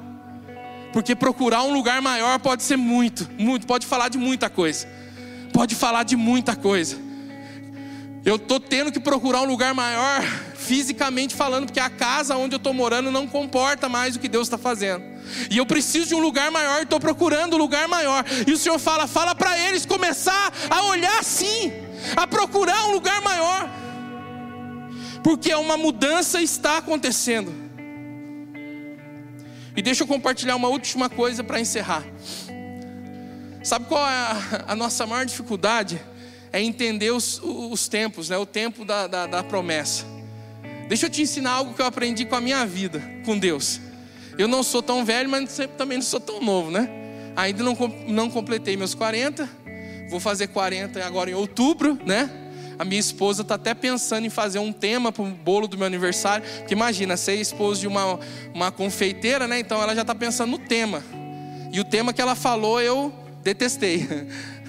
Porque 0.93 1.15
procurar 1.15 1.63
um 1.63 1.73
lugar 1.73 2.01
maior 2.01 2.39
pode 2.39 2.63
ser 2.63 2.77
muito, 2.77 3.29
muito, 3.39 3.67
pode 3.67 3.87
falar 3.87 4.09
de 4.09 4.19
muita 4.19 4.49
coisa. 4.49 4.89
Pode 5.53 5.75
falar 5.75 6.05
de 6.05 6.17
muita 6.17 6.57
coisa. 6.57 7.10
Eu 8.25 8.37
estou 8.37 8.61
tendo 8.61 8.93
que 8.93 9.01
procurar 9.01 9.43
um 9.43 9.47
lugar 9.47 9.75
maior 9.75 10.23
fisicamente 10.55 11.35
falando, 11.35 11.67
porque 11.67 11.81
a 11.81 11.89
casa 11.89 12.37
onde 12.37 12.55
eu 12.55 12.59
estou 12.59 12.75
morando 12.75 13.11
não 13.11 13.27
comporta 13.27 13.89
mais 13.89 14.15
o 14.15 14.21
que 14.21 14.29
Deus 14.29 14.47
está 14.47 14.59
fazendo. 14.59 15.03
E 15.51 15.57
eu 15.57 15.65
preciso 15.65 16.09
de 16.09 16.15
um 16.15 16.21
lugar 16.21 16.51
maior, 16.51 16.83
estou 16.83 17.01
procurando 17.01 17.55
um 17.55 17.59
lugar 17.59 17.89
maior. 17.89 18.25
E 18.47 18.53
o 18.53 18.57
Senhor 18.57 18.79
fala, 18.79 19.07
fala 19.07 19.35
para 19.35 19.59
eles 19.59 19.87
começar 19.87 20.53
a 20.69 20.83
olhar 20.85 21.19
assim, 21.19 21.73
a 22.17 22.27
procurar 22.27 22.87
um 22.89 22.93
lugar 22.93 23.21
maior. 23.23 23.71
Porque 25.23 25.55
uma 25.55 25.77
mudança 25.77 26.43
está 26.43 26.79
acontecendo. 26.79 27.53
E 29.77 29.83
deixa 29.83 30.03
eu 30.03 30.07
compartilhar 30.07 30.57
uma 30.57 30.69
última 30.69 31.09
coisa 31.09 31.43
para 31.43 31.61
encerrar. 31.61 32.05
Sabe 33.63 33.87
qual 33.87 34.07
é 34.07 34.15
a, 34.15 34.65
a, 34.69 34.77
nossa 34.77 35.07
maior 35.07 35.25
dificuldade? 35.25 36.01
É 36.53 36.61
entender 36.61 37.11
os, 37.13 37.41
os 37.43 37.89
tempos, 37.89 38.29
né? 38.29 38.37
o 38.37 38.47
tempo 38.47 38.85
da, 38.85 39.07
da, 39.07 39.27
da 39.27 39.43
promessa. 39.43 40.05
Deixa 40.89 41.07
eu 41.07 41.11
te 41.11 41.23
ensinar 41.23 41.53
algo 41.53 41.75
que 41.75 41.81
eu 41.81 41.87
aprendi 41.87 42.25
com 42.25 42.35
a 42.35 42.41
minha 42.41 42.67
vida, 42.67 43.01
com 43.25 43.39
Deus. 43.39 43.81
Eu 44.37 44.49
não 44.49 44.63
sou 44.63 44.83
tão 44.83 45.05
velho, 45.05 45.29
mas 45.29 45.61
também 45.79 45.99
não 45.99 46.05
sou 46.05 46.19
tão 46.19 46.41
novo, 46.41 46.71
né? 46.71 46.89
Ainda 47.37 47.63
não, 47.63 47.77
não 48.09 48.29
completei 48.29 48.77
meus 48.77 48.95
40, 48.95 49.49
vou 50.11 50.19
fazer 50.19 50.49
40 50.49 51.05
agora 51.05 51.31
em 51.31 51.35
outubro, 51.35 51.99
né? 52.05 52.29
A 52.81 52.85
minha 52.85 52.99
esposa 52.99 53.43
está 53.43 53.57
até 53.57 53.75
pensando 53.75 54.27
em 54.27 54.31
fazer 54.31 54.59
um 54.59 54.73
tema 54.73 55.13
para 55.13 55.23
o 55.23 55.27
bolo 55.27 55.69
do 55.69 55.77
meu 55.77 55.87
aniversário. 55.87 56.47
Porque 56.61 56.73
imagina, 56.73 57.15
ser 57.15 57.35
esposa 57.35 57.79
de 57.79 57.87
uma, 57.87 58.19
uma 58.55 58.73
confeiteira, 58.73 59.47
né? 59.47 59.61
Então 59.61 59.83
ela 59.83 59.95
já 59.95 60.01
está 60.01 60.15
pensando 60.15 60.53
no 60.53 60.59
tema. 60.59 61.05
E 61.71 61.79
o 61.79 61.85
tema 61.85 62.15
que 62.15 62.23
ela 62.23 62.35
falou 62.35 62.81
eu 62.81 63.13
detestei. 63.43 64.09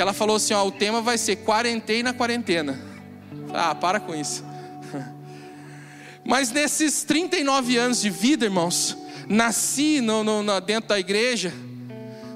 Que 0.00 0.02
ela 0.02 0.14
falou 0.14 0.36
assim: 0.36 0.54
ó, 0.54 0.66
o 0.66 0.72
tema 0.72 1.02
vai 1.02 1.18
ser 1.18 1.36
quarentei 1.36 2.02
na 2.02 2.14
quarentena. 2.14 2.80
Ah, 3.52 3.74
para 3.74 4.00
com 4.00 4.14
isso. 4.14 4.42
Mas 6.24 6.50
nesses 6.50 7.02
39 7.02 7.76
anos 7.76 8.00
de 8.00 8.08
vida, 8.08 8.46
irmãos, 8.46 8.96
nasci 9.28 10.00
no, 10.00 10.24
no, 10.24 10.60
dentro 10.62 10.88
da 10.88 10.98
igreja, 10.98 11.52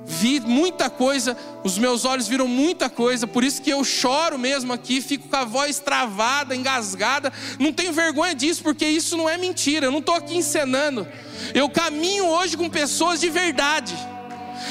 vi 0.04 0.40
muita 0.40 0.90
coisa, 0.90 1.38
os 1.64 1.78
meus 1.78 2.04
olhos 2.04 2.28
viram 2.28 2.46
muita 2.46 2.90
coisa, 2.90 3.26
por 3.26 3.42
isso 3.42 3.62
que 3.62 3.70
eu 3.70 3.82
choro 3.82 4.38
mesmo 4.38 4.70
aqui, 4.70 5.00
fico 5.00 5.26
com 5.26 5.36
a 5.36 5.46
voz 5.46 5.78
travada, 5.78 6.54
engasgada. 6.54 7.32
Não 7.58 7.72
tenho 7.72 7.94
vergonha 7.94 8.34
disso, 8.34 8.62
porque 8.62 8.86
isso 8.86 9.16
não 9.16 9.26
é 9.26 9.38
mentira, 9.38 9.86
eu 9.86 9.90
não 9.90 10.00
estou 10.00 10.16
aqui 10.16 10.36
encenando. 10.36 11.08
Eu 11.54 11.70
caminho 11.70 12.26
hoje 12.26 12.58
com 12.58 12.68
pessoas 12.68 13.22
de 13.22 13.30
verdade. 13.30 13.96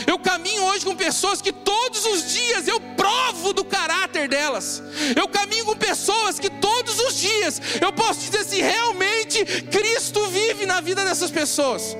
Eu 0.07 0.17
caminho 0.19 0.63
hoje 0.65 0.85
com 0.85 0.95
pessoas 0.95 1.41
que 1.41 1.51
todos 1.51 2.05
os 2.05 2.31
dias 2.31 2.67
eu 2.67 2.79
provo 2.79 3.53
do 3.53 3.63
caráter 3.63 4.27
delas. 4.27 4.81
Eu 5.15 5.27
caminho 5.27 5.65
com 5.65 5.75
pessoas 5.75 6.39
que 6.39 6.49
todos 6.49 6.99
os 6.99 7.15
dias 7.15 7.61
eu 7.81 7.91
posso 7.93 8.19
dizer 8.19 8.39
assim: 8.39 8.61
realmente 8.61 9.43
Cristo 9.63 10.27
vive 10.27 10.65
na 10.65 10.81
vida 10.81 11.03
dessas 11.03 11.31
pessoas. 11.31 11.95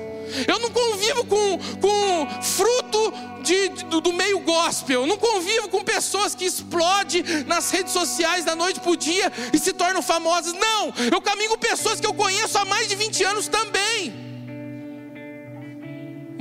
Eu 0.48 0.58
não 0.58 0.70
convivo 0.70 1.24
com, 1.26 1.58
com 1.80 2.42
fruto 2.42 3.12
de, 3.42 3.68
do, 3.84 4.00
do, 4.00 4.12
meio 4.12 4.40
gospel. 4.40 5.02
Eu 5.02 5.06
não 5.06 5.18
convivo 5.18 5.68
com 5.68 5.84
pessoas 5.84 6.34
que 6.34 6.44
explodem 6.44 7.22
nas 7.46 7.70
redes 7.70 7.92
sociais 7.92 8.44
da 8.44 8.56
noite 8.56 8.80
para 8.80 8.90
o 8.90 8.96
dia 8.96 9.30
e 9.52 9.58
se 9.58 9.72
tornam 9.72 10.02
famosas. 10.02 10.52
Não, 10.54 10.92
eu 11.12 11.20
caminho 11.20 11.50
com 11.50 11.58
pessoas 11.58 12.00
que 12.00 12.06
eu 12.06 12.14
conheço 12.14 12.58
há 12.58 12.64
mais 12.64 12.88
de 12.88 12.96
20 12.96 13.24
anos 13.24 13.48
também. 13.48 14.23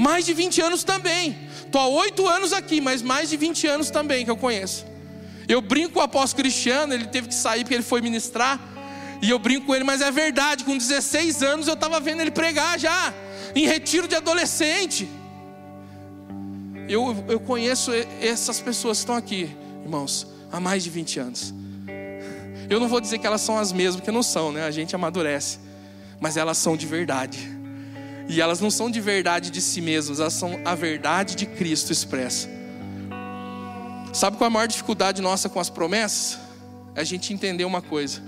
Mais 0.03 0.25
de 0.25 0.33
20 0.33 0.61
anos 0.61 0.83
também. 0.83 1.37
Estou 1.65 1.79
há 1.79 1.87
oito 1.87 2.27
anos 2.27 2.51
aqui, 2.51 2.81
mas 2.81 3.01
mais 3.01 3.29
de 3.29 3.37
20 3.37 3.67
anos 3.67 3.89
também 3.89 4.25
que 4.25 4.29
eu 4.29 4.35
conheço. 4.35 4.85
Eu 5.47 5.61
brinco 5.61 5.93
com 5.93 5.99
o 5.99 6.03
apóstolo 6.03 6.43
Cristiano, 6.43 6.93
ele 6.93 7.07
teve 7.07 7.29
que 7.29 7.33
sair 7.33 7.63
porque 7.63 7.73
ele 7.75 7.83
foi 7.83 8.01
ministrar. 8.01 8.59
E 9.21 9.29
eu 9.29 9.39
brinco 9.39 9.67
com 9.67 9.73
ele, 9.73 9.85
mas 9.85 10.01
é 10.01 10.11
verdade, 10.11 10.65
com 10.65 10.77
16 10.77 11.41
anos 11.41 11.69
eu 11.69 11.75
estava 11.75 12.01
vendo 12.01 12.19
ele 12.19 12.31
pregar 12.31 12.77
já, 12.77 13.13
em 13.55 13.65
retiro 13.65 14.05
de 14.05 14.15
adolescente. 14.15 15.07
Eu, 16.89 17.23
eu 17.29 17.39
conheço 17.39 17.91
essas 18.19 18.59
pessoas 18.59 18.97
que 18.97 19.03
estão 19.03 19.15
aqui, 19.15 19.55
irmãos, 19.85 20.27
há 20.51 20.59
mais 20.59 20.83
de 20.83 20.89
20 20.89 21.19
anos. 21.21 21.53
Eu 22.69 22.77
não 22.77 22.89
vou 22.89 22.99
dizer 22.99 23.19
que 23.19 23.25
elas 23.25 23.39
são 23.39 23.57
as 23.57 23.71
mesmas, 23.71 23.95
porque 23.95 24.11
não 24.11 24.23
são, 24.23 24.51
né? 24.51 24.65
A 24.65 24.71
gente 24.71 24.93
amadurece. 24.93 25.59
Mas 26.19 26.35
elas 26.35 26.57
são 26.57 26.75
de 26.75 26.85
verdade. 26.85 27.62
E 28.27 28.41
elas 28.41 28.59
não 28.59 28.71
são 28.71 28.89
de 28.89 29.01
verdade 29.01 29.49
de 29.49 29.61
si 29.61 29.81
mesmas, 29.81 30.19
elas 30.19 30.33
são 30.33 30.59
a 30.63 30.75
verdade 30.75 31.35
de 31.35 31.45
Cristo 31.45 31.91
expressa. 31.91 32.47
Sabe 34.13 34.37
qual 34.37 34.45
é 34.45 34.47
a 34.47 34.53
maior 34.53 34.67
dificuldade 34.67 35.21
nossa 35.21 35.49
com 35.49 35.59
as 35.59 35.69
promessas? 35.69 36.39
É 36.95 37.01
a 37.01 37.03
gente 37.03 37.33
entender 37.33 37.65
uma 37.65 37.81
coisa. 37.81 38.21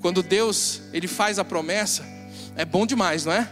Quando 0.00 0.22
Deus, 0.22 0.82
ele 0.92 1.06
faz 1.06 1.38
a 1.38 1.44
promessa, 1.44 2.04
é 2.56 2.64
bom 2.64 2.86
demais, 2.86 3.24
não 3.24 3.32
é? 3.32 3.48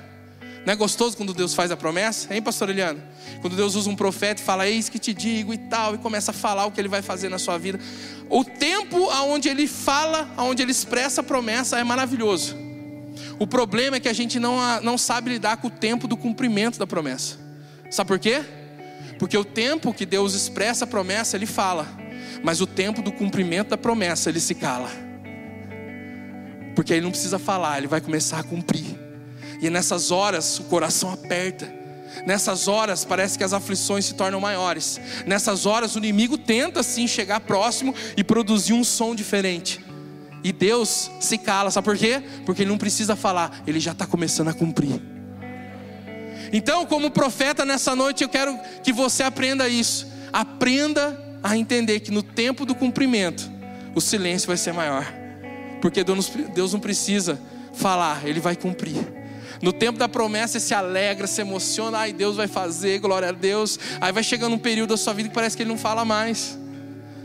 Não 0.64 0.72
é 0.72 0.76
gostoso 0.76 1.16
quando 1.16 1.32
Deus 1.32 1.54
faz 1.54 1.70
a 1.70 1.76
promessa? 1.76 2.34
Hein, 2.34 2.42
pastor 2.42 2.68
Eliano? 2.70 3.02
Quando 3.40 3.56
Deus 3.56 3.74
usa 3.74 3.88
um 3.88 3.96
profeta 3.96 4.42
e 4.42 4.44
fala, 4.44 4.68
eis 4.68 4.88
que 4.88 4.98
te 4.98 5.14
digo 5.14 5.54
e 5.54 5.58
tal, 5.58 5.94
e 5.94 5.98
começa 5.98 6.32
a 6.32 6.34
falar 6.34 6.66
o 6.66 6.70
que 6.70 6.80
ele 6.80 6.88
vai 6.88 7.02
fazer 7.02 7.28
na 7.28 7.38
sua 7.38 7.56
vida. 7.56 7.78
O 8.28 8.44
tempo 8.44 9.08
aonde 9.10 9.48
ele 9.48 9.66
fala, 9.66 10.30
aonde 10.36 10.62
ele 10.62 10.72
expressa 10.72 11.20
a 11.20 11.24
promessa 11.24 11.78
é 11.78 11.84
maravilhoso. 11.84 12.69
O 13.40 13.46
problema 13.46 13.96
é 13.96 14.00
que 14.00 14.08
a 14.08 14.12
gente 14.12 14.38
não, 14.38 14.58
não 14.82 14.98
sabe 14.98 15.30
lidar 15.30 15.56
com 15.56 15.68
o 15.68 15.70
tempo 15.70 16.06
do 16.06 16.14
cumprimento 16.14 16.78
da 16.78 16.86
promessa. 16.86 17.38
Sabe 17.90 18.08
por 18.08 18.18
quê? 18.18 18.44
Porque 19.18 19.36
o 19.36 19.44
tempo 19.46 19.94
que 19.94 20.04
Deus 20.04 20.34
expressa 20.34 20.84
a 20.84 20.86
promessa, 20.86 21.38
ele 21.38 21.46
fala. 21.46 21.88
Mas 22.42 22.60
o 22.60 22.66
tempo 22.66 23.00
do 23.00 23.10
cumprimento 23.10 23.70
da 23.70 23.78
promessa, 23.78 24.28
ele 24.28 24.40
se 24.40 24.54
cala. 24.54 24.90
Porque 26.76 26.92
ele 26.92 27.00
não 27.00 27.10
precisa 27.10 27.38
falar, 27.38 27.78
ele 27.78 27.86
vai 27.86 28.02
começar 28.02 28.38
a 28.38 28.42
cumprir. 28.42 28.84
E 29.62 29.70
nessas 29.70 30.10
horas 30.10 30.58
o 30.58 30.64
coração 30.64 31.10
aperta. 31.10 31.66
Nessas 32.26 32.68
horas 32.68 33.06
parece 33.06 33.38
que 33.38 33.44
as 33.44 33.54
aflições 33.54 34.04
se 34.04 34.14
tornam 34.14 34.38
maiores. 34.38 35.00
Nessas 35.24 35.64
horas 35.64 35.94
o 35.94 35.98
inimigo 35.98 36.36
tenta 36.36 36.82
sim 36.82 37.06
chegar 37.06 37.40
próximo 37.40 37.94
e 38.18 38.22
produzir 38.22 38.74
um 38.74 38.84
som 38.84 39.14
diferente. 39.14 39.80
E 40.42 40.52
Deus 40.52 41.10
se 41.20 41.36
cala, 41.36 41.70
sabe 41.70 41.84
por 41.84 41.98
quê? 41.98 42.22
Porque 42.46 42.62
ele 42.62 42.70
não 42.70 42.78
precisa 42.78 43.14
falar, 43.14 43.62
ele 43.66 43.78
já 43.78 43.92
está 43.92 44.06
começando 44.06 44.48
a 44.48 44.54
cumprir. 44.54 45.00
Então, 46.52 46.84
como 46.86 47.10
profeta 47.10 47.64
nessa 47.64 47.94
noite, 47.94 48.22
eu 48.22 48.28
quero 48.28 48.58
que 48.82 48.92
você 48.92 49.22
aprenda 49.22 49.68
isso. 49.68 50.06
Aprenda 50.32 51.18
a 51.42 51.56
entender 51.56 52.00
que 52.00 52.10
no 52.10 52.22
tempo 52.22 52.66
do 52.66 52.74
cumprimento, 52.74 53.50
o 53.94 54.00
silêncio 54.00 54.48
vai 54.48 54.56
ser 54.56 54.72
maior. 54.72 55.06
Porque 55.80 56.02
Deus 56.02 56.72
não 56.72 56.80
precisa 56.80 57.40
falar, 57.72 58.26
Ele 58.26 58.40
vai 58.40 58.56
cumprir. 58.56 58.96
No 59.62 59.72
tempo 59.72 59.98
da 59.98 60.08
promessa, 60.08 60.58
você 60.58 60.68
se 60.68 60.74
alegra, 60.74 61.26
se 61.26 61.40
emociona, 61.40 61.98
ai, 61.98 62.12
Deus 62.12 62.36
vai 62.36 62.48
fazer, 62.48 62.98
glória 62.98 63.28
a 63.28 63.32
Deus. 63.32 63.78
Aí 64.00 64.10
vai 64.10 64.22
chegando 64.22 64.54
um 64.54 64.58
período 64.58 64.90
da 64.90 64.96
sua 64.96 65.12
vida 65.12 65.28
que 65.28 65.34
parece 65.34 65.56
que 65.56 65.62
ele 65.62 65.70
não 65.70 65.78
fala 65.78 66.04
mais. 66.04 66.58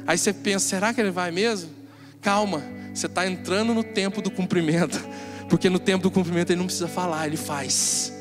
Aí 0.05 0.17
você 0.17 0.33
pensa, 0.33 0.67
será 0.67 0.93
que 0.93 0.99
ele 0.99 1.11
vai 1.11 1.31
mesmo? 1.31 1.69
Calma, 2.21 2.61
você 2.95 3.07
está 3.07 3.27
entrando 3.27 3.73
no 3.73 3.83
tempo 3.83 4.21
do 4.21 4.31
cumprimento. 4.31 4.97
Porque 5.49 5.69
no 5.69 5.77
tempo 5.77 6.03
do 6.03 6.09
cumprimento 6.09 6.49
ele 6.49 6.59
não 6.59 6.65
precisa 6.65 6.87
falar, 6.87 7.27
ele 7.27 7.37
faz. 7.37 8.13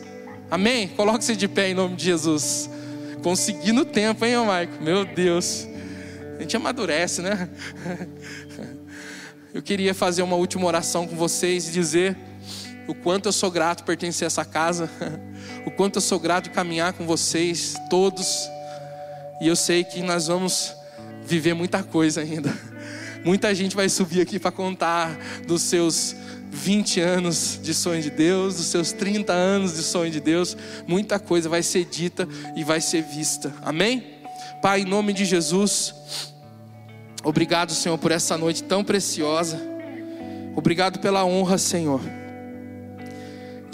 Amém? 0.51 0.89
Coloque-se 0.89 1.37
de 1.37 1.49
pé 1.49 1.71
em 1.71 1.75
nome 1.75 1.97
de 1.97 2.05
Jesus. 2.05 2.69
Consegui 3.23 3.73
no 3.73 3.85
tempo, 3.85 4.25
hein, 4.25 4.37
Maico? 4.45 4.83
Meu 4.83 5.05
Deus. 5.05 5.67
A 6.37 6.43
gente 6.43 6.57
amadurece, 6.57 7.23
né? 7.23 7.49
Eu 9.55 9.63
queria 9.63 9.95
fazer 9.95 10.23
uma 10.23 10.35
última 10.35 10.67
oração 10.67 11.07
com 11.07 11.15
vocês 11.15 11.69
e 11.69 11.71
dizer 11.71 12.17
o 12.89 12.95
quanto 12.95 13.27
eu 13.27 13.33
sou 13.33 13.53
grato 13.53 13.85
pertencer 13.85 14.27
a 14.27 14.29
essa 14.29 14.45
casa, 14.45 14.91
o 15.65 15.71
quanto 15.71 15.97
eu 15.97 16.03
sou 16.03 16.19
grato 16.19 16.45
de 16.45 16.51
caminhar 16.51 16.93
com 16.93 17.07
vocês 17.07 17.77
todos. 17.89 18.51
E 19.41 19.47
eu 19.47 19.55
sei 19.55 19.85
que 19.85 20.03
nós 20.03 20.27
vamos 20.27 20.75
viver 21.25 21.55
muita 21.55 21.85
coisa 21.85 22.21
ainda. 22.21 22.53
Muita 23.25 23.55
gente 23.55 23.75
vai 23.75 23.89
subir 23.89 24.21
aqui 24.21 24.39
para 24.39 24.53
contar 24.53 25.19
dos 25.47 25.63
seus 25.63 26.15
20 26.51 27.01
anos 27.01 27.59
de 27.63 27.73
sonho 27.73 28.03
de 28.03 28.11
Deus, 28.11 28.57
dos 28.57 28.67
seus 28.67 28.93
30 28.93 29.33
anos 29.33 29.75
de 29.75 29.83
sonho 29.83 30.11
de 30.11 30.21
Deus. 30.21 30.57
Muita 30.87 31.19
coisa 31.19 31.49
vai 31.49 31.63
ser 31.63 31.85
dita 31.87 32.29
e 32.55 32.63
vai 32.63 32.81
ser 32.81 33.03
vista. 33.03 33.53
Amém? 33.63 34.15
Pai, 34.61 34.83
em 34.83 34.85
nome 34.85 35.13
de 35.13 35.25
Jesus, 35.25 35.95
obrigado, 37.23 37.73
Senhor, 37.73 37.99
por 37.99 38.13
essa 38.13 38.37
noite 38.37 38.63
tão 38.63 38.85
preciosa. 38.85 39.61
Obrigado 40.55 41.01
pela 41.01 41.25
honra, 41.25 41.59
Senhor 41.59 42.01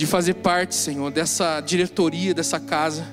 de 0.00 0.06
fazer 0.06 0.32
parte, 0.32 0.74
Senhor, 0.74 1.10
dessa 1.10 1.60
diretoria 1.60 2.32
dessa 2.32 2.58
casa. 2.58 3.06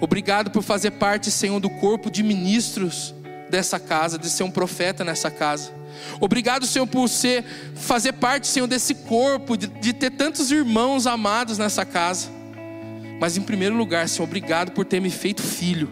Obrigado 0.00 0.50
por 0.50 0.62
fazer 0.62 0.92
parte, 0.92 1.30
Senhor, 1.30 1.60
do 1.60 1.68
corpo 1.68 2.10
de 2.10 2.22
ministros 2.22 3.14
dessa 3.50 3.78
casa, 3.78 4.18
de 4.18 4.30
ser 4.30 4.44
um 4.44 4.50
profeta 4.50 5.04
nessa 5.04 5.30
casa. 5.30 5.72
Obrigado, 6.20 6.66
Senhor, 6.66 6.86
por 6.86 7.08
ser, 7.08 7.44
fazer 7.74 8.12
parte, 8.12 8.46
Senhor, 8.46 8.66
desse 8.66 8.94
corpo, 8.94 9.56
de, 9.56 9.66
de 9.66 9.92
ter 9.92 10.10
tantos 10.10 10.50
irmãos 10.50 11.06
amados 11.06 11.58
nessa 11.58 11.84
casa. 11.84 12.28
Mas 13.20 13.36
em 13.36 13.42
primeiro 13.42 13.76
lugar, 13.76 14.08
Senhor, 14.08 14.24
obrigado 14.24 14.72
por 14.72 14.84
ter 14.84 15.00
me 15.00 15.10
feito 15.10 15.42
filho. 15.42 15.90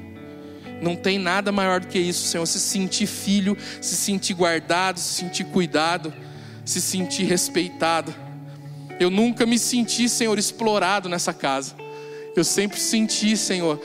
Não 0.80 0.94
tem 0.94 1.18
nada 1.18 1.50
maior 1.50 1.80
do 1.80 1.88
que 1.88 1.98
isso, 1.98 2.26
Senhor. 2.26 2.46
Se 2.46 2.60
sentir 2.60 3.06
filho, 3.06 3.56
se 3.80 3.96
sentir 3.96 4.34
guardado, 4.34 4.98
se 4.98 5.14
sentir 5.14 5.44
cuidado, 5.44 6.12
se 6.64 6.80
sentir 6.80 7.24
respeitado. 7.24 8.14
Eu 8.98 9.10
nunca 9.10 9.44
me 9.44 9.58
senti, 9.58 10.08
Senhor, 10.08 10.38
explorado 10.38 11.08
nessa 11.08 11.34
casa. 11.34 11.74
Eu 12.34 12.44
sempre 12.44 12.78
senti, 12.78 13.36
Senhor, 13.36 13.80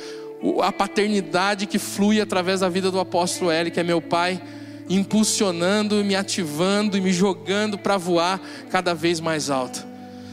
a 0.62 0.71
paternidade 0.71 1.65
que 1.65 1.79
flui 1.79 2.19
através 2.19 2.60
da 2.60 2.69
vida 2.69 2.91
do 2.91 2.99
apóstolo 2.99 3.51
Eli, 3.51 3.71
que 3.71 3.79
é 3.79 3.84
meu 3.84 4.01
pai, 4.01 4.41
impulsionando, 4.89 6.03
me 6.03 6.15
ativando 6.15 6.97
e 6.97 7.01
me 7.01 7.13
jogando 7.13 7.77
para 7.77 7.97
voar 7.97 8.41
cada 8.69 8.93
vez 8.93 9.19
mais 9.19 9.49
alto. 9.49 9.86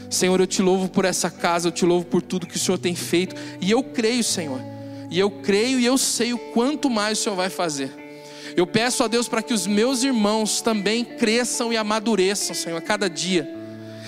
Senhor, 0.09 0.39
eu 0.39 0.47
te 0.47 0.61
louvo 0.61 0.89
por 0.89 1.05
essa 1.05 1.29
casa, 1.29 1.69
eu 1.69 1.71
te 1.71 1.85
louvo 1.85 2.05
por 2.05 2.21
tudo 2.21 2.45
que 2.45 2.57
o 2.57 2.59
Senhor 2.59 2.77
tem 2.77 2.95
feito, 2.95 3.35
e 3.61 3.71
eu 3.71 3.81
creio, 3.81 4.23
Senhor, 4.23 4.59
e 5.09 5.17
eu 5.17 5.31
creio 5.31 5.79
e 5.79 5.85
eu 5.85 5.97
sei 5.97 6.33
o 6.33 6.37
quanto 6.37 6.89
mais 6.89 7.19
o 7.19 7.23
Senhor 7.23 7.35
vai 7.35 7.49
fazer. 7.49 7.91
Eu 8.57 8.67
peço 8.67 9.03
a 9.03 9.07
Deus 9.07 9.29
para 9.29 9.41
que 9.41 9.53
os 9.53 9.65
meus 9.65 10.03
irmãos 10.03 10.61
também 10.61 11.05
cresçam 11.05 11.71
e 11.71 11.77
amadureçam, 11.77 12.53
Senhor, 12.53 12.77
a 12.77 12.81
cada 12.81 13.09
dia 13.09 13.61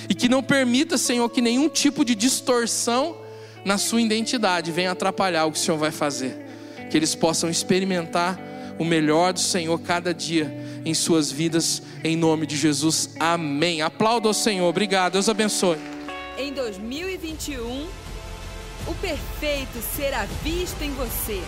e 0.09 0.13
que 0.13 0.29
não 0.29 0.43
permita, 0.43 0.97
Senhor, 0.97 1.27
que 1.29 1.41
nenhum 1.41 1.69
tipo 1.69 2.03
de 2.03 2.15
distorção 2.15 3.17
na 3.65 3.77
sua 3.77 4.01
identidade 4.01 4.71
venha 4.71 4.91
atrapalhar 4.91 5.45
o 5.45 5.51
que 5.51 5.57
o 5.57 5.61
Senhor 5.61 5.77
vai 5.77 5.91
fazer. 5.91 6.45
Que 6.89 6.97
eles 6.97 7.15
possam 7.15 7.49
experimentar 7.49 8.39
o 8.77 8.83
melhor 8.85 9.33
do 9.33 9.39
Senhor 9.39 9.79
cada 9.79 10.13
dia 10.13 10.51
em 10.85 10.93
suas 10.93 11.31
vidas, 11.31 11.81
em 12.03 12.15
nome 12.15 12.45
de 12.45 12.57
Jesus. 12.57 13.15
Amém. 13.19 13.81
Aplauda 13.81 14.29
o 14.29 14.33
Senhor. 14.33 14.67
Obrigado. 14.67 15.13
Deus 15.13 15.29
abençoe. 15.29 15.77
Em 16.37 16.51
2021, 16.51 17.87
o 18.87 18.95
perfeito 18.95 19.79
será 19.95 20.25
visto 20.43 20.81
em 20.81 20.91
você. 20.91 21.41